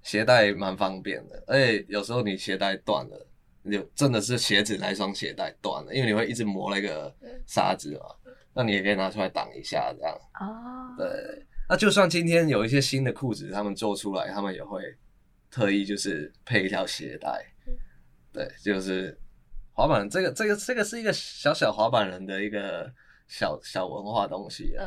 [0.03, 3.27] 鞋带蛮方便的，而且有时候你鞋带断了。
[3.69, 7.13] 就真的是鞋子那双鞋带断了，因为你会一直磨那个
[7.49, 10.15] 沙子嘛，那你也可以拿出来挡一下这样。
[10.39, 10.95] 哦。
[10.97, 14.81] 对，那就算今天有一些新的裤子他们做出来，他们也会
[15.51, 17.45] 特意就是配一条鞋带。
[18.33, 19.21] 对，就是
[19.73, 22.89] 滑板这个这个这个是一个小小滑板人的一个
[23.27, 24.85] 小小文化东西啊。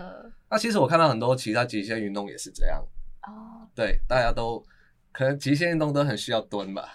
[0.50, 2.84] 那其实我看到很多其他极限运动也是这样。
[3.24, 3.68] 哦。
[3.76, 4.64] 对，大家都。
[5.12, 6.88] 可能极限运动都很需要蹲吧，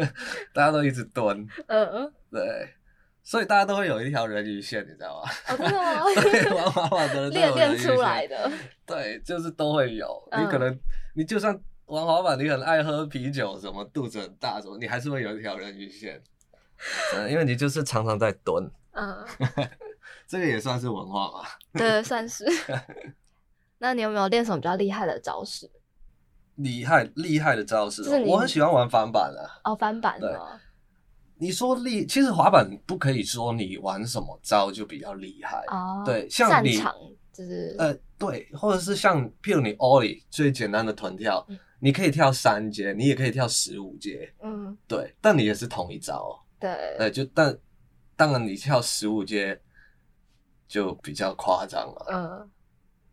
[0.52, 2.68] 大家都一直蹲，嗯嗯，对，
[3.24, 5.30] 所以大家都会有一条人鱼线，你知道吗？
[5.48, 6.04] 哦，真的吗？
[6.20, 8.48] 对，玩滑板的 人练练出来的，
[8.84, 10.06] 对，就是都会有。
[10.38, 10.78] 你可能
[11.14, 16.22] 你就算玩滑板，你很爱喝啤酒，什么肚子很大什么，你还是会有一条人鱼线，
[17.16, 19.24] 嗯，因为你就是常常在蹲，嗯，
[20.32, 21.46] 这个也算是文化吧？
[21.74, 22.42] 对，算是。
[23.76, 25.70] 那你有没有练什么比较厉害的招式？
[26.54, 29.50] 厉害厉害的招式，我很喜欢玩翻板的。
[29.62, 30.58] 哦，翻板的。
[31.36, 35.58] 你说厉，其实滑板不可以说你玩什么招就比较厉害。
[35.66, 36.02] 哦。
[36.02, 36.78] 对，像你
[37.30, 41.46] 就是呃，对，或者是像譬如你 Ollie 最简单的臀跳，
[41.78, 44.32] 你可以跳三阶，你也可以跳十五阶。
[44.42, 44.74] 嗯。
[44.88, 46.42] 对，但你也是同一招。
[46.58, 46.74] 对。
[46.96, 47.54] 对，就但
[48.16, 49.60] 当然你跳十五阶
[50.72, 52.06] 就比较夸张了。
[52.10, 52.50] 嗯。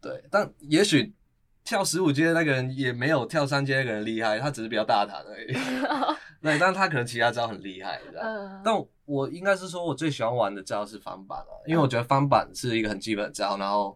[0.02, 1.14] 对，但也许。
[1.62, 5.54] 跳十五阶的那个人也没有跳三阶那个人厉害，他只是比较大胆而已。
[6.42, 8.60] 对，但是他可能其他招很厉害，嗯。
[8.66, 8.74] 但
[9.06, 13.96] 我应该是说，我最喜欢玩的招是翻板了，因为我觉得翻板是一个很基本的招，然后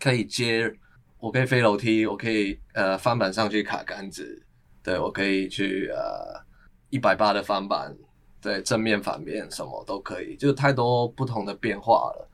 [0.00, 0.72] 可以接，
[1.20, 4.44] 我可以飞楼梯，我可以呃翻板上去卡杆子，
[4.82, 6.42] 对，我可以去呃
[6.90, 7.94] 一百八的翻板，
[8.40, 12.28] 对，正面反面什么都可以，就太多不同的变化了。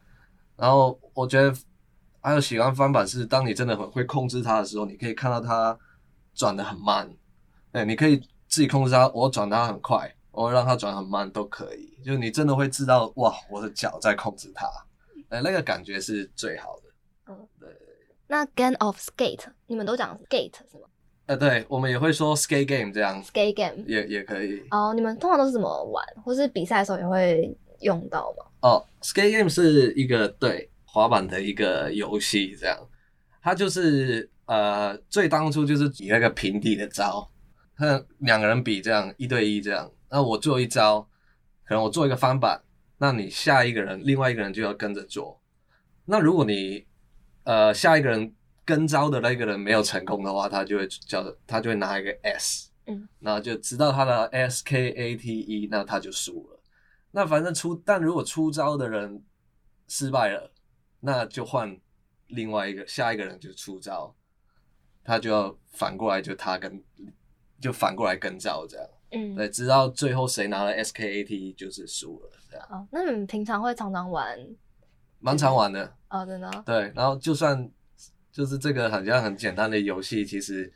[0.58, 1.56] 然后我觉得。
[2.20, 5.78] 还有喜欢翻板是，当你真的很会控制它的时候，你可以看到它
[6.34, 7.08] 转的很慢。
[7.70, 8.18] 哎，你可以
[8.48, 12.02] 自己控制它，我转它很快，我让它转很慢都可以。
[12.04, 14.66] 就你真的会知道，哇，我的脚在控制它，
[15.28, 17.32] 哎，那个感觉是最好的。
[17.32, 17.68] 嗯，对。
[18.26, 20.88] 那 Game of Skate，你们都讲 Skate 是吗？
[21.26, 23.22] 呃，对，我们也会说 Skate Game 这样。
[23.22, 24.60] Skate Game 也也可以。
[24.72, 28.44] 哦，你们通常都是怎么玩，或是比赛的时候也会用到吗？
[28.60, 30.70] 哦，Skate Game 是一个对。
[30.90, 32.88] 滑板的一个游戏，这样，
[33.42, 37.30] 它就是呃，最当初就是比那个平底的招，
[37.76, 41.06] 看两个人比这样一对一这样，那我做一招，
[41.66, 42.62] 可能我做一个翻板，
[42.96, 45.40] 那你下一个人，另外一个人就要跟着做，
[46.06, 46.86] 那如果你
[47.44, 56.57] 呃下一个人跟招的那个人没有成功的话，他就会叫他就会拿一个 S，嗯，那就知道他的 S K A T E，那他就输了。
[57.10, 59.22] 那反正出，但如果出招的人
[59.86, 60.52] 失败了。
[61.00, 61.78] 那就换
[62.26, 64.12] 另外一个下一个人就出招，
[65.04, 66.82] 他就要反过来就他跟
[67.60, 72.66] 就反过来跟招这样，嗯，对，直到最后谁拿了 SKAT 就是输了这样。
[72.68, 74.36] 哦，那你们平常会常常玩？
[75.20, 76.50] 蛮常玩的哦，真的。
[76.66, 77.70] 对，然后就算
[78.32, 80.72] 就是这个好像很简单的游戏，其实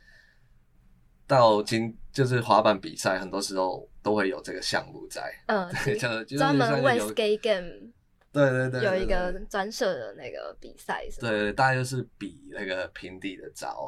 [1.27, 7.91] 到今就是滑板比赛，很多时候都会有这个项目在， 嗯，对，就专门为 skate game。
[8.31, 11.05] 对对对，有一个专设的那个比赛？
[11.19, 13.87] 对对，大概就是比那个平底的招。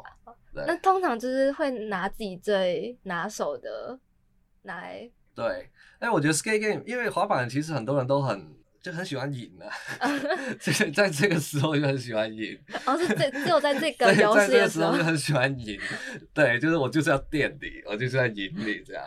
[0.54, 3.98] 对，那通常就是会拿自己最拿手的
[4.62, 5.10] 来。
[5.34, 5.68] 对，
[5.98, 9.68] 哎，我觉得 skate game，因为滑板其实很多人都很就很喜欢赢啊，
[10.60, 12.58] 这个在这个时候就很喜欢赢。
[12.84, 15.78] 哦，是这只有在这个 游戏的时候就很喜欢赢。
[16.32, 19.04] 对，就是我就是要垫你，我就是要赢你这样。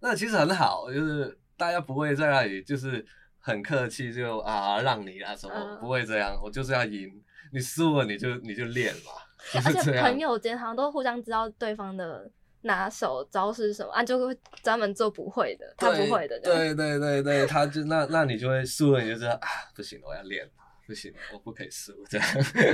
[0.00, 3.04] 那其实很好，就是大家不会在那里就是。
[3.42, 7.10] 很客气就啊让你啊什么、嗯、不会这样，我就是要赢，
[7.54, 9.12] 你输了你就你就练嘛。
[9.64, 12.30] 而且朋友间好像都互相知道对方的
[12.62, 16.38] 拿手招式什么啊，就会专门做不会的，他不会的。
[16.40, 20.48] 对对对对，他就那那你就会输了，你就知道啊不行，我要练，
[20.86, 22.26] 不行，我不可以输这样。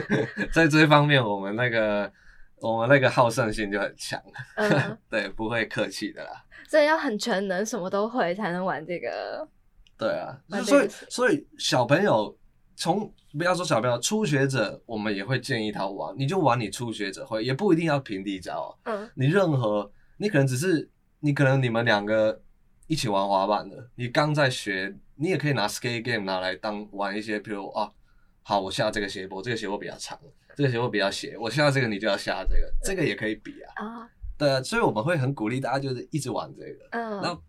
[0.53, 2.11] 在这一方面，我们那个
[2.57, 4.21] 我们那个好胜心就很强，
[4.57, 6.31] 嗯、 对，不会客气的啦。
[6.69, 9.47] 所以要很全能，什么都会才能玩这个。
[9.99, 12.37] 对啊，所以所以小朋友
[12.77, 18.79] 从不要说小朋友，初学者我们也会建议他玩，你就玩你初学者会，也不一定要平底招。
[18.85, 20.89] 嗯，你任何你可能只是
[21.21, 22.43] 你可能你们两个
[22.87, 27.91] 一起玩滑板的，你刚在学，你也可以拿 skate game 拿来当玩一些，比如啊，
[28.43, 30.19] 好，我下这个斜坡，这个斜坡比较长，
[30.55, 33.85] 这个斜坡比较斜，我下这个你就要下这个，这个也可以比啊。
[33.85, 37.43] 啊，对啊，所以我们会很鼓励大家就是一直玩这个，嗯，然后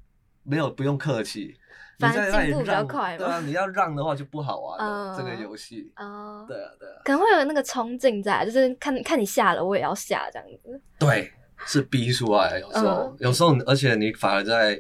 [0.44, 1.54] 没有不用客气。
[2.00, 3.18] 反正进步比较快嘛。
[3.18, 5.14] 对啊， 你要让的话就不好玩了。
[5.14, 5.92] Uh, 这个游戏。
[5.96, 6.44] 啊。
[6.44, 7.02] Uh, 对啊，对啊。
[7.04, 10.80] 可能会有那个冲劲在，就是看看你下了，我也要下这样子。
[11.00, 11.32] 对，
[11.66, 12.60] 是逼出来。
[12.60, 14.80] 有时候，uh, 有时候，而且你反而在，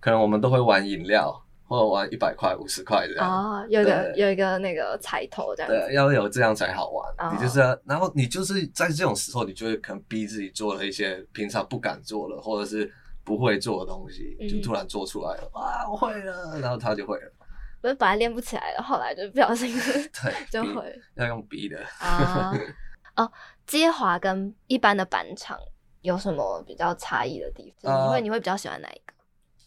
[0.00, 1.30] 可能我们都会玩饮料，
[1.68, 3.30] 或者玩一百块、五十块这样。
[3.30, 5.78] 哦，uh, 有一个有一个那个彩头这样子。
[5.78, 7.14] 对，要有这样才好玩。
[7.18, 12.90] Uh, 你就是要，然后你就是在这种时候，你就会可能逼自己做了一些平常不敢做的，或者是。
[13.36, 17.32] 不会做的东西，就突然做出来了，哇、嗯，我会了，然后他就会了。
[17.80, 19.72] 不是本来练不起来的，后来就不小心
[20.22, 21.00] 对 就会。
[21.14, 22.52] 要用逼的啊。
[23.14, 23.30] 哦，
[23.64, 25.56] 接滑跟一般的板场
[26.00, 27.94] 有什么比较差异的地方？
[27.94, 29.14] 你会、呃、你会比较喜欢哪一个？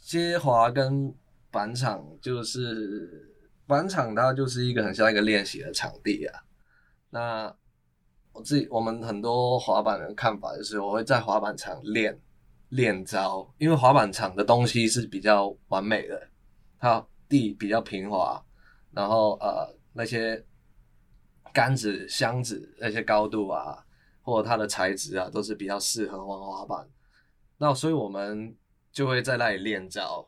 [0.01, 1.15] 接滑跟
[1.49, 3.33] 板场就是
[3.65, 6.43] 板场，它就是一个很像一个练习的场地啊。
[7.09, 7.55] 那
[8.33, 12.19] 我自己我们很多滑板人的看法就是，我会在滑板场练。
[12.73, 16.29] 练招，因为滑板场的东西是比较完美的，
[16.79, 18.43] 它地比较平滑，
[18.91, 20.43] 然后呃那些
[21.53, 23.77] 杆子、箱子那些高度啊，
[24.23, 26.89] 或者它的材质啊，都是比较适合玩滑板。
[27.59, 28.55] 那所以我们
[28.91, 30.27] 就会在那里练招，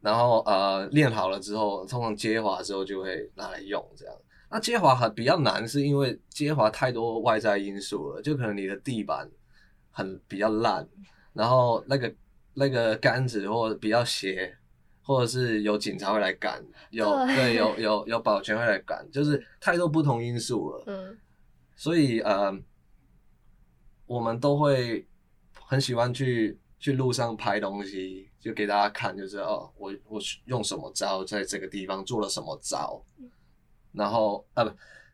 [0.00, 4.14] 然后呃练好了之后，通常接滑的时候就会拿来用这样。
[4.50, 9.30] 那接滑还比较难，是因为接滑太多外在因素了，就可能你的地板
[9.92, 10.84] 很比较烂。
[11.32, 12.14] 然后那个
[12.54, 14.56] 那个杆子或者比较斜，
[15.02, 20.84] 或者是有警察会来赶，有对，对有有有保全会来赶，就是太多不同因素了。
[20.86, 21.18] 嗯，
[21.76, 22.56] 所以呃，
[24.06, 25.06] 我们都会
[25.66, 33.04] 很喜欢去去路上拍东西，就给大家看，就是哦，我我用什么招，在这个地方做了什么招，
[33.92, 34.70] 然后啊不。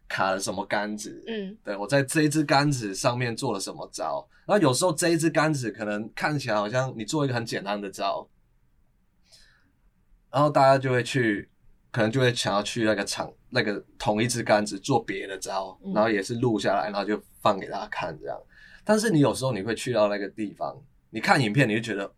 [0.09, 1.23] 卡了什么杆子？
[1.27, 4.27] 嗯，对，我在这一支杆子上面做了什么招？
[4.47, 8.29] 然后有时候这一支杆子可能看起来好像你做一个很简单的招，
[10.31, 11.51] 然后大家就会去，
[11.91, 18.39] 可能就会想要去那个场，那个同一支杆子做别的招，然后也是录下来，然后就放给大家看这样。
[18.85, 20.81] 但是你有时候你会去到那个地方，
[21.11, 22.09] 你看影片你就觉得，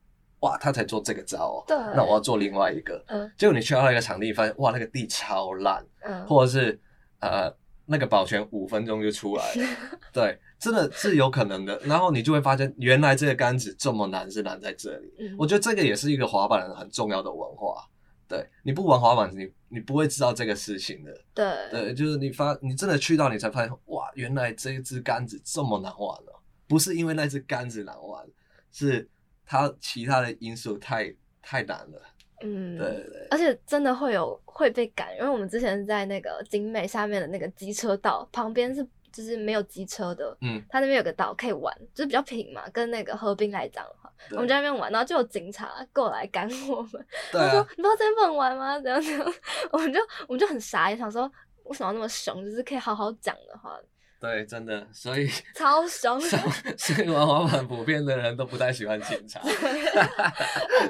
[0.41, 3.03] 哇，他才做这个招哦，对，那我要做另外一个。
[3.09, 6.79] 嗯，结果你去到那个场地，发现哇，那个地超烂，嗯，或者是
[7.21, 7.51] 呃。
[7.91, 9.67] 那个保全五分钟就出来了，
[10.13, 11.79] 对，真的是有可能的。
[11.85, 15.11] 然后你就会发现，原来这个杆子这么难，是难在这里。
[15.19, 17.89] 嗯、我觉得这个也是一个滑板人很重要的文化。
[18.29, 21.19] 对，你不玩滑板，你你不会知道这个事情的。
[21.33, 26.39] 对，对，就是你发，你真的去到，你才发现，哇，原来这一支杆子这么难玩了，哦。
[26.67, 28.23] 不是因为那支杆子难玩，
[28.71, 29.09] 是
[29.47, 32.03] 它其他的因素太太难了。
[32.43, 48.79] 嗯，对对，而且真的会有会被赶，因为我们之前在那个景美下面的那个机车道旁边是就是没有机车的，嗯，它那边有个岛可以玩，就是比较平嘛，跟那个河滨来讲的话，我们在那边玩，然后就有警察过来赶我们，他、啊、说你不知道这边不能玩吗？
[48.81, 49.35] 怎样怎样，
[49.73, 51.31] 我们就我们就很傻，也想说
[51.65, 52.45] 为什么要那么凶？
[52.45, 53.79] 就是可以好好讲的话。
[54.21, 56.21] 对，真的，所以 超凶。
[56.21, 59.41] 所以玩滑板普遍的人都不太喜欢警察，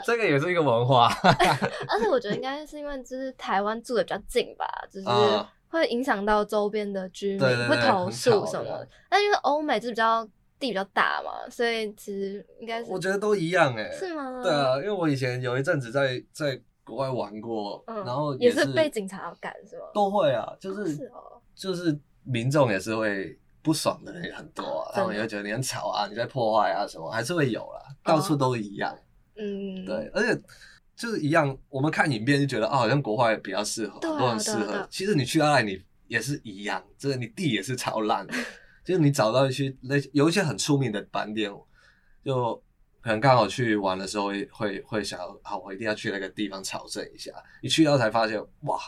[0.05, 1.09] 这个也是一个文化。
[1.87, 5.07] 而且我觉得应该是因为就是台湾住的比较近吧，就是
[5.69, 8.87] 会影响到周边的居民，会投诉什么。
[9.11, 10.25] 但因为欧美就是比较
[10.59, 13.91] 地比较大嘛，所以其实应该是我觉得都一样哎。
[13.91, 14.41] 是吗？
[14.43, 19.85] 对啊，因为我以前有一阵子在在国外玩过，然后也是被警察赶是吗？
[19.93, 21.11] 都会啊，就是
[21.55, 21.95] 就是。
[22.31, 28.97] 民众也是会不爽的人也很多啊，他们也会觉得你很吵啊，你在破坏啊什么，还是会有啦，到处都一样。
[29.37, 30.41] 嗯，对，而且
[30.97, 34.87] 就是一样，我们看影片就觉得啊，好像国外比较适合，都很适合。
[34.91, 38.35] 其实你去到那里，你也是一样，这个你地也是超烂的，
[38.85, 41.51] 就是你找到一些那有一些很出名的板点，
[42.25, 42.55] 就
[43.01, 47.31] 可能刚好去玩的时候会会会想要，好，我一定要去那个地方朝圣一下。
[47.63, 48.79] 你去到才发现，哇，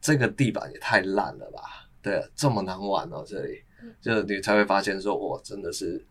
[0.00, 1.83] 这个地板也太烂了吧。
[2.04, 3.64] 对，这么难玩哦，这里
[3.98, 6.06] 就你才会发现说，哇，真的是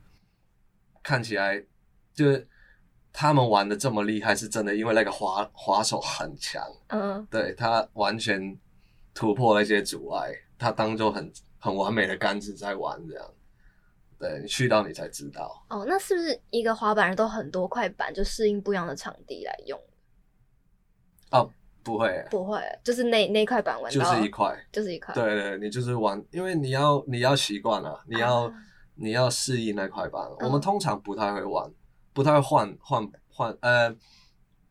[1.03, 1.63] 看起来
[2.15, 2.47] 就是
[3.11, 8.59] 他们玩的这么厉害，是真的，因为那个滑滑手很强，嗯，对，他完全
[9.13, 13.33] 突破了一些阻碍，他当做很很完美的杆子在玩这样，
[14.17, 15.63] 对，你去到你才知道。
[15.69, 19.79] 哦，那是不是一个滑板人都很多块板，就适应不一样的场地来用？
[21.29, 21.51] 哦。
[21.83, 25.13] 不会，不会，就是那那块板玩就是一块，就是一块。
[25.13, 28.53] 对对，你就是玩，因为你要你要习惯了，你要、啊、
[28.95, 30.23] 你要适应那块板。
[30.39, 31.69] 嗯、我们通常不太会玩，
[32.13, 33.93] 不太会换换换，呃，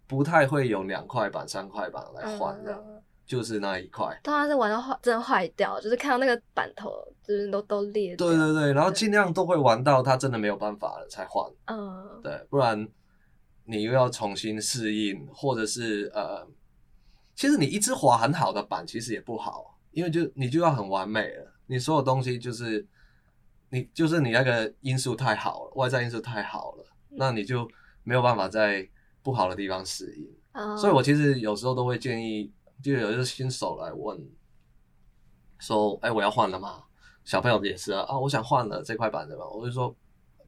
[0.06, 4.18] 不太会有两块板、三块板来换的，嗯、就是那一块。
[4.24, 6.90] 通常是玩到坏，真的坏掉，就是看到那个板头
[7.22, 8.16] 就是都都裂。
[8.16, 11.46] 对对对，然后尽量都会玩到它真的没有办法了才换。
[11.66, 12.88] 嗯，对，不然
[13.66, 16.48] 你又要重新适应，或者是呃。
[17.34, 21.52] 其实你一直滑很好的板，其实也不好，因为就你就要很完美了。
[21.66, 22.86] 你所有东西就是
[23.70, 27.66] 你就是你那个因素太好了，外在因素太好了，那你就
[28.04, 28.86] 没有办法在
[29.22, 30.30] 不好的地方适应。
[30.52, 30.78] Oh.
[30.78, 32.52] 所以我其实有时候都会建议，
[32.82, 34.30] 就有一个新手来问
[35.58, 36.84] 说：“哎，我要换了吗？”
[37.24, 39.96] 小朋友也是啊，啊，我想换了这块板的嘛，我就说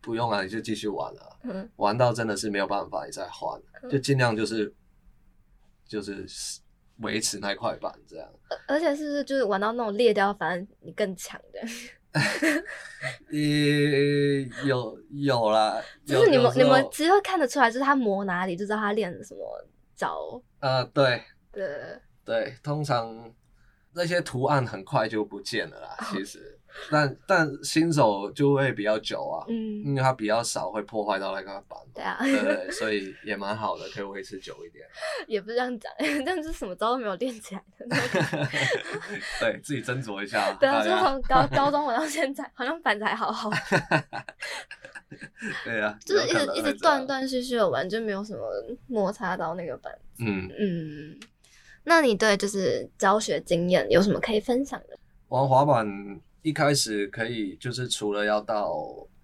[0.02, 3.58] 不用啊，你就继续玩了，嗯，玩到真的是没有办法，你再换，
[3.90, 4.74] 就尽量就是
[5.86, 6.26] 就是。
[6.98, 8.28] 维持那块板这样，
[8.66, 11.60] 而且是不是就是玩到那种裂掉，反正你更强的？
[13.32, 13.38] 呃
[14.64, 19.40] 有有啦，就是你们你们其实会看得出来，就是他磨哪里，就知道他练什么
[19.96, 20.40] 招。
[20.60, 21.68] 呃，对对
[22.24, 23.34] 对，通常
[23.92, 26.58] 那些图案很快就不见了啦，其实。
[26.90, 34.84] 但但新手就会比较久啊，嗯，因为它比较少会破坏到那个板，对啊，对对，所以也蛮好的，可以维持久一点。
[35.28, 35.92] 也不是这样讲，
[36.26, 37.86] 但是什么招都没有练起来的。
[39.40, 40.52] 对，自己斟酌一下。
[40.58, 43.48] 对啊，就从高高中玩到现在，好像板子还好好。
[45.64, 48.40] 对啊，就是一直一直断断续续的玩，就没有什么
[48.88, 50.24] 摩擦到那个板子。
[50.24, 51.20] 嗯嗯，
[51.84, 54.98] 那你对就是教学经验有什么可以分享的？
[55.28, 55.86] 玩滑板。
[56.44, 58.76] 一开始可以就是除了要到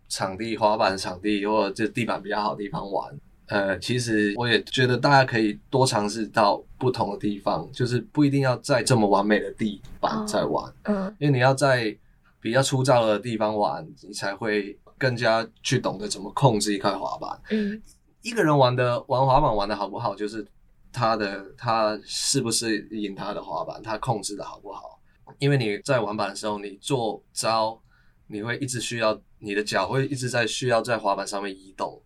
[0.08, 3.14] 场地滑板场地或者就地板比较好的地方玩，
[3.46, 11.94] 呃，其实我也觉得大家可以多尝试到不同的地方，就是不一定要在这么完美的地板在玩，嗯，因为你要在
[12.40, 17.38] 比较粗糙的地方玩，你才会更加去懂得怎么控制一块滑板。
[17.50, 17.80] 嗯，
[18.22, 20.46] 一个人玩的玩滑板玩的好不好，就是
[20.90, 24.98] 他的他是不适应他的滑板，他控制的好不好。
[25.38, 27.82] 因为你在玩板的时候，你做招，
[28.26, 32.02] 你会一直需要你的脚会一直在需要在滑板上面移动，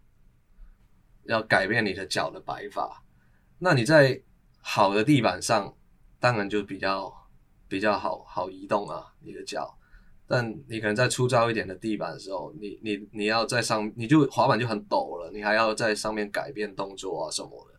[1.24, 3.02] 要改变你的脚的摆法。
[3.58, 4.22] 那你在
[4.60, 5.76] 好的地板上，
[6.20, 7.12] 当然就比较
[7.68, 9.78] 比较好好移动啊，你的脚。
[10.26, 17.78] 但你可能在粗糙一点的地板的时候，你你你要在上，你就滑板就很陡了，你还要在上面改变动作啊什么的，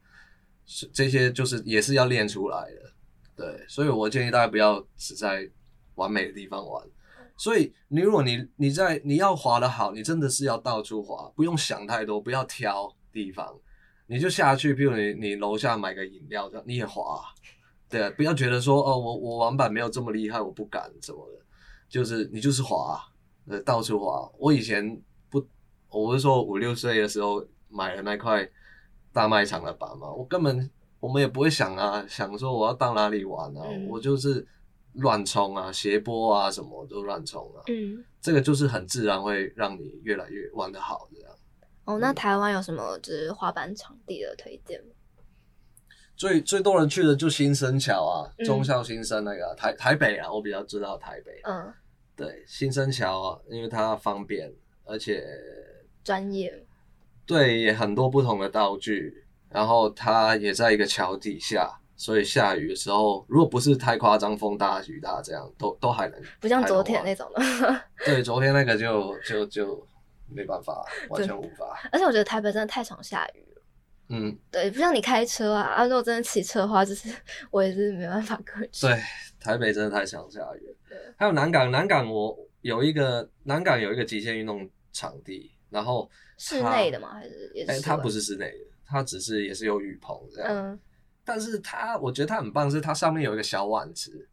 [0.64, 2.95] 是这些就是也是要练出来的。
[3.36, 5.50] 对，所以我建议大家不要只在
[5.96, 6.82] 完美的地方玩。
[7.38, 13.54] 所以你如果你你在你要滑得好，你真的是要到处滑，不用想太多，不要挑地方，
[14.08, 14.74] 你就下去。
[14.74, 17.22] 比如你你楼下买个饮料，这样你也滑。
[17.90, 21.40] 对，不要觉得说哦，我我玩板没有这么厉害，我不敢什么的。
[21.90, 23.02] 就是你就是滑，
[23.48, 24.32] 呃，到处滑。
[24.40, 24.98] 我以前
[25.30, 25.46] 不，
[25.90, 28.50] 我不是说五六岁的时候买了那块
[29.12, 30.72] 大卖场的板嘛，我根本。
[31.06, 34.44] 我们也不会想啊，想说我要到哪里玩啊，嗯、我就是
[34.94, 37.62] 乱冲啊，斜坡啊，什么都乱冲啊。
[37.68, 41.32] 嗯，这个就是很自然会让你越来越玩得好这样。
[41.84, 44.96] 哦，那台湾有什么就是滑板场地的推荐吗？
[46.16, 51.40] 最最多人去的就新生桥啊，中校新生那个台台北啊，我比较知道台北。
[51.44, 51.72] 嗯，
[52.16, 54.52] 对，新生桥啊，因为它方便，
[54.86, 55.24] 而且
[56.04, 56.66] 专业。
[57.28, 66.22] 对，也很多不同的道具，然后它也在一个桥底下，所以下雨的时候，如果不是太夸张，风大雨大这样，都都还能。
[66.40, 67.42] 不像昨天那种的。
[68.06, 69.88] 对，昨天那个就就就
[70.28, 71.90] 没办法，完全无法。
[71.92, 73.62] 而且我觉得台北真的太常下雨了。
[74.10, 77.10] 嗯，对，不像你开车啊，啊，如果真的骑车的话，就是
[77.50, 78.86] 我也是没办法过去。
[78.86, 79.02] 对，
[79.40, 80.76] 台北真的太常下雨了。
[80.88, 87.14] 对，还有南港，南港我有一个南港有一个极限运动场地，然后室内的吗？
[87.14, 87.72] 还是也是？
[87.72, 88.66] 哎、欸，它不是室内的，
[88.96, 90.50] 它只是也是有雨棚这样。
[90.50, 90.80] 嗯，
[91.26, 94.30] 但是它我觉得它很棒，是它上面有一个小碗池，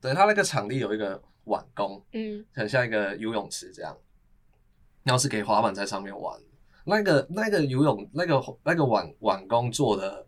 [0.00, 3.96] 对，它那个场地有一个碗工，嗯，很像一个游泳池这样，
[5.02, 6.40] 然后是可以滑板在上面玩。
[6.84, 10.24] 那个那个游泳那个那个碗碗工做的，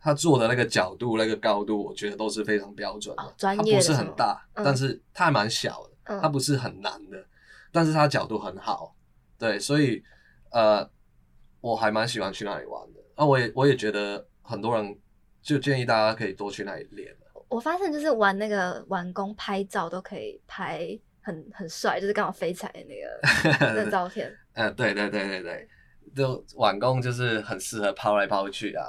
[0.00, 3.22] 他做的那个角度那个高度，我觉得都是非常标准的。
[3.22, 3.70] 哦、专业的。
[3.70, 5.90] 它不是很大，嗯、但是它还蛮小的。
[6.04, 7.24] 嗯、它不是很难的，
[7.70, 8.96] 但是它角度很好。
[9.38, 10.02] 对，所以
[10.50, 10.90] 呃，
[11.60, 12.99] 我还蛮喜欢去那里玩的。
[13.20, 14.98] 啊，我也我也觉得很多人
[15.42, 17.14] 就建议大家可以多去那里练。
[17.50, 24.34] 我发现就是玩那个玩工拍照都可以拍很很帅，就是刚好飞起来的那个那 照片。
[24.54, 25.68] 嗯，对对对对对。
[26.16, 28.84] 就晚工就是很适合抛来抛去啊，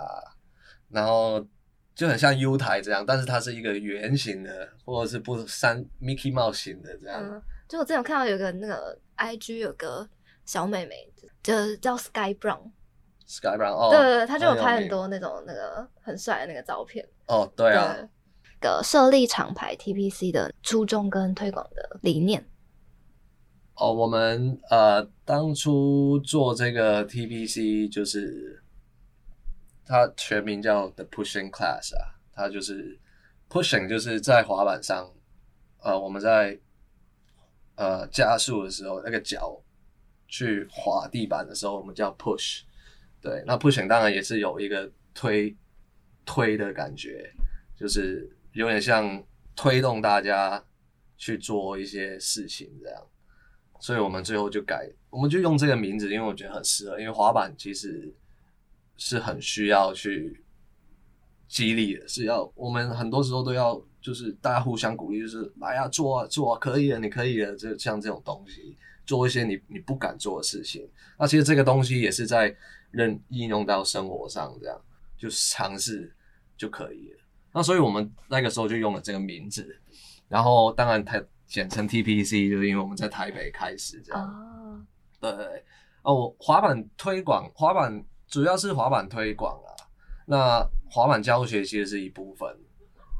[0.89, 1.45] 然后
[1.93, 7.21] 就很像 U 台这样，但是它是一个圆形的，或者是不三 Mickey Mouse 型的这样。
[7.21, 10.07] 嗯，就我之前有看到有个那个 IG 有个
[10.45, 11.11] 小妹妹，
[11.43, 12.71] 就叫 Sky Brown。
[13.31, 17.07] Sky Brown 哦，对对对，他就有拍很多那种那个很帅的那个照片。
[17.27, 17.95] 哦，对啊。
[18.59, 22.47] 个设立厂牌 TPC 的初衷跟推广的理念。
[23.73, 28.61] 哦，我们呃当初做这个 TPC 就是
[29.83, 32.99] 它全名叫 The Pushing Class 啊，它就是
[33.49, 35.09] Pushing 就是在滑板上，
[35.81, 36.59] 呃我们在
[37.77, 39.59] 呃加速的时候，那个脚
[40.27, 42.61] 去滑地板的时候，我们叫 Push。
[43.21, 45.55] 对，那 Pushing 当然也是有一个推
[46.25, 47.31] 推的感觉，
[47.75, 49.23] 就是有点像
[49.55, 50.63] 推动大家
[51.17, 53.01] 去做一些事情这样。
[53.79, 56.99] 所以我们最后就改，我们就用这个名字，因为我觉得很适合。
[56.99, 58.13] 因为滑板其实
[58.95, 60.43] 是很需要去
[61.47, 70.87] 激励的，是要我们很多时候都要就是大家互相鼓励，就是来呀，做啊做啊，可以的，你可以的，就像这种东西，做一些你你不敢做的事情。
[71.17, 72.55] 那其实这个东西也是在
[72.91, 74.79] 认应用到生活上，这样
[75.17, 76.13] 就是尝试
[76.55, 77.19] 就可以了。
[77.53, 79.79] 那所以我们那个时候就用了这个名字，
[80.27, 81.21] 然后当然它。
[81.51, 84.23] 简称 TPC，就是因为我们在台北开始这样。
[84.23, 84.79] Oh.
[85.19, 85.65] 对
[86.01, 89.75] 哦，我滑板推广，滑板主要是滑板推广啊。
[90.27, 92.57] 那滑板教学其实是一部分，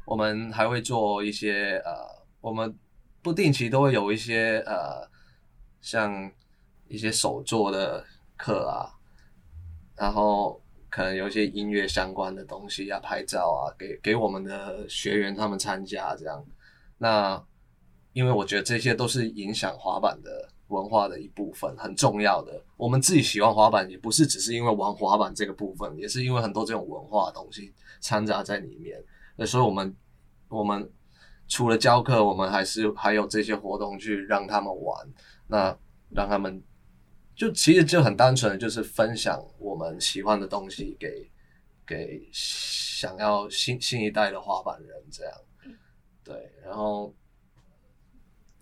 [0.06, 1.92] 我们还会做一些呃，
[2.40, 2.74] 我们
[3.22, 5.06] 不定期都会有一些呃，
[5.82, 6.32] 像
[6.88, 8.02] 一些手作的
[8.38, 8.96] 课啊，
[10.02, 16.44] 然后可能有一些音乐相关的东西啊，拍照啊，给给我们的学员他们参加这样。
[16.98, 17.40] 那
[18.14, 22.60] 因为我觉得这些都是影响滑板的文化的一部分，很重要的。
[22.78, 29.00] 我们自己喜欢滑板，也不是只是因为玩滑板这个部分，也是因为很多这种文化的东西掺杂在里面。
[29.36, 29.96] 那所以，我们
[30.50, 30.92] 我们
[31.48, 35.08] 除了教课，我们还是还有这些活动去让他们玩，
[35.46, 35.78] 那
[36.10, 36.60] 让他们
[37.36, 41.30] 就其实就很单纯的就是分享我们喜欢的东西给
[41.86, 45.34] 给想要新新一代的滑板人这样，
[46.24, 47.14] 对，然后。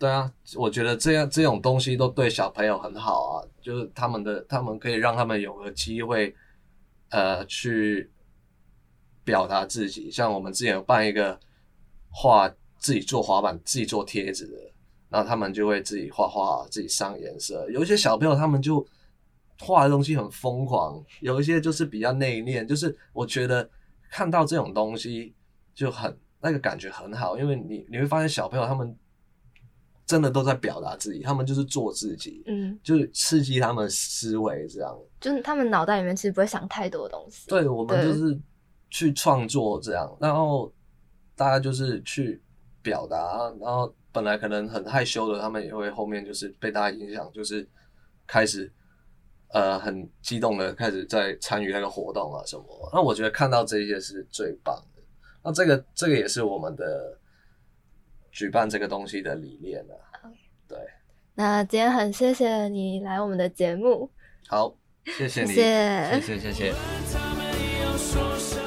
[0.00, 6.34] 对啊，我觉得这样这种东西都对小朋友很好啊，就是他们的，他们可以让他们有个机会，
[7.10, 8.10] 呃，去
[9.22, 10.10] 表达自己。
[10.10, 11.38] 像我们之前有办一个
[12.08, 12.48] 画
[12.78, 14.69] 自己做滑板、自己做贴纸的，
[15.10, 17.68] 然后他们就会自己画画、自己上颜色。
[17.70, 18.86] 有一些小朋友他们就
[19.58, 22.64] 画的东西很疯狂，有一些就是比较内敛。
[22.64, 23.68] 就是我觉得
[24.10, 25.34] 看到这种东西
[25.74, 28.96] 就很那个感觉很好，因为你你会发现小朋友他们。
[30.06, 37.48] 真的都在表达自己，他们就是做自己，嗯，就是刺激他们思维，这样，就是他们脑袋里面其实不会想太多的东西。
[37.48, 38.36] 对，我们就是
[38.90, 40.72] 去创作这样，然后
[41.36, 42.42] 大家就是去
[42.82, 47.66] 表达，然后本来可能很害羞的，他们也会后面就是被大家影响，就是
[48.26, 48.72] 开始
[49.48, 52.64] 呃很激动的开始在参与那个活动啊什么。
[52.92, 55.02] 那我觉得看到这些是最棒的。
[55.42, 57.16] 那这个这个也是我们的。
[58.32, 60.30] 举办这个东西的理念、啊
[60.68, 60.78] 对。
[61.34, 64.08] 那今天很谢谢你来我们的节目。
[64.46, 64.72] 好，
[65.04, 67.29] 谢谢你，谢谢，谢谢，谢谢。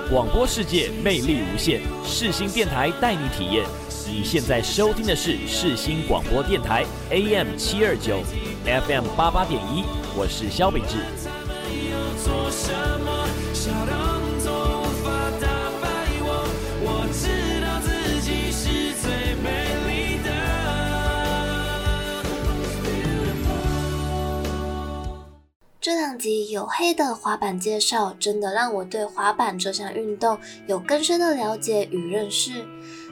[0.09, 3.65] 广播世界魅力无限，世新电台带你体验。
[4.05, 8.21] 你现在收听的是世新广播电台 AM 七二九
[8.65, 9.83] ，FM 八八点一，
[10.15, 10.97] 我是萧秉治。
[25.83, 32.65] 这两集黝黑的滑板介绍，真的让我对滑板这项运动有更深的了解与认识。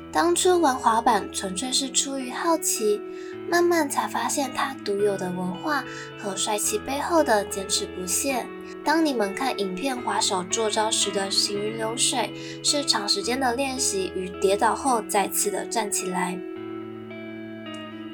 [0.09, 3.01] 当初玩滑板纯粹是出于好奇，
[3.49, 5.84] 慢慢才发现它独有的文化
[6.17, 8.45] 和帅气背后的坚持不懈。
[8.86, 12.32] 当你们看影片滑手做招时的行云流水，
[12.63, 16.39] 是长时间的练习与跌倒后再次的站起来。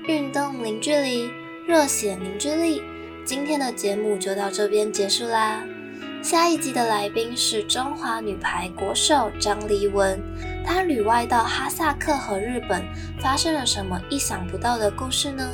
[0.08, 1.30] 运动零距离，
[1.68, 2.82] 热血凝聚力。
[3.28, 5.62] 今天的节目就到这边结束啦。
[6.24, 10.18] 下一集的来宾是中华女排国手张丽雯，
[10.66, 12.82] 她旅外到哈萨克和日本，
[13.20, 15.46] 发生了什么意想不到的故事呢？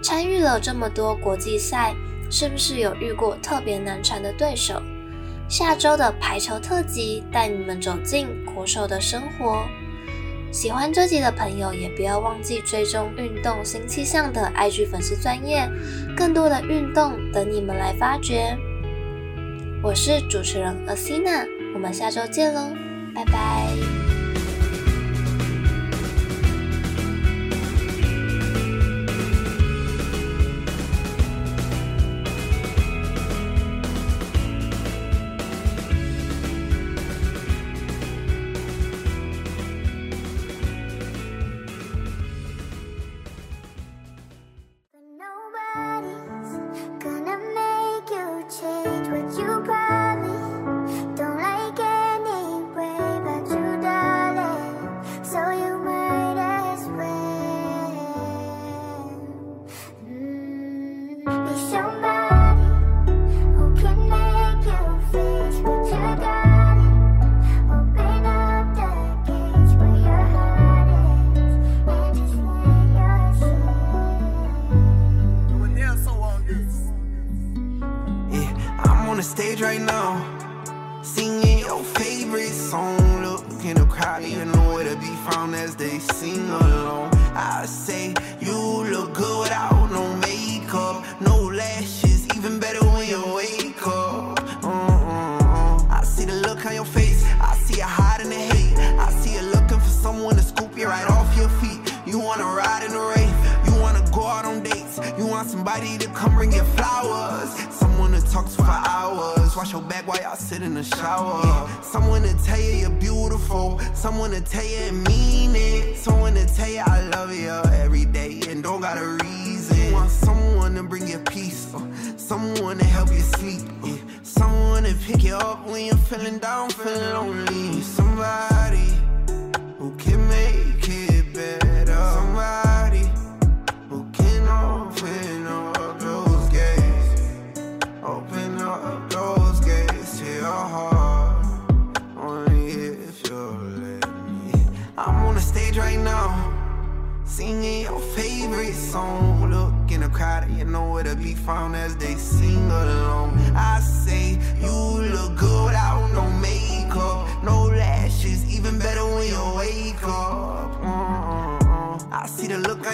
[0.00, 1.92] 参与了这么多国际赛，
[2.30, 4.80] 是不是有遇过特别难缠的对手？
[5.48, 9.66] 下周的排球特辑带你们走进国手的生活。
[10.52, 15.66] 喜欢这集的朋友，也不要忘记追踪运动新气象的 IG 粉丝专业，
[16.14, 18.54] 更多的运动等你们来发掘。
[19.82, 22.68] 我是主持人 Asina，我们下周见喽，
[23.14, 24.01] 拜拜。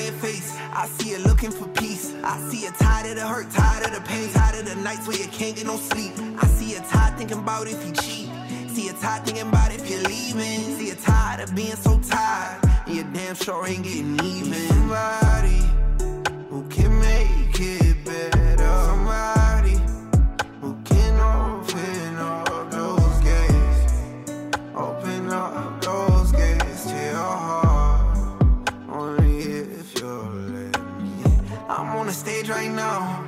[0.07, 0.57] face.
[0.72, 2.14] I see you looking for peace.
[2.22, 5.07] I see you tired of the hurt, tired of the pain, tired of the nights
[5.07, 6.12] where you can't get no sleep.
[6.40, 8.28] I see you tired thinking about if you cheat.
[8.70, 10.76] See you tired thinking about if you're leaving.
[10.76, 12.64] See you tired of being so tired.
[12.86, 14.53] And you damn sure ain't getting even.
[14.68, 15.62] Somebody
[16.51, 17.97] who can make it.
[32.59, 33.25] right now.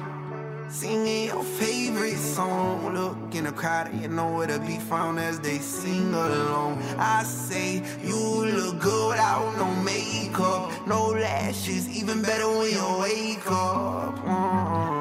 [0.83, 2.95] Your favorite song.
[2.95, 6.83] Look in the crowd and you know where to be found as they sing along.
[6.99, 13.51] I say, you look good without no makeup, no lashes, even better when you wake
[13.51, 14.15] up.
[14.25, 15.00] Mm -hmm.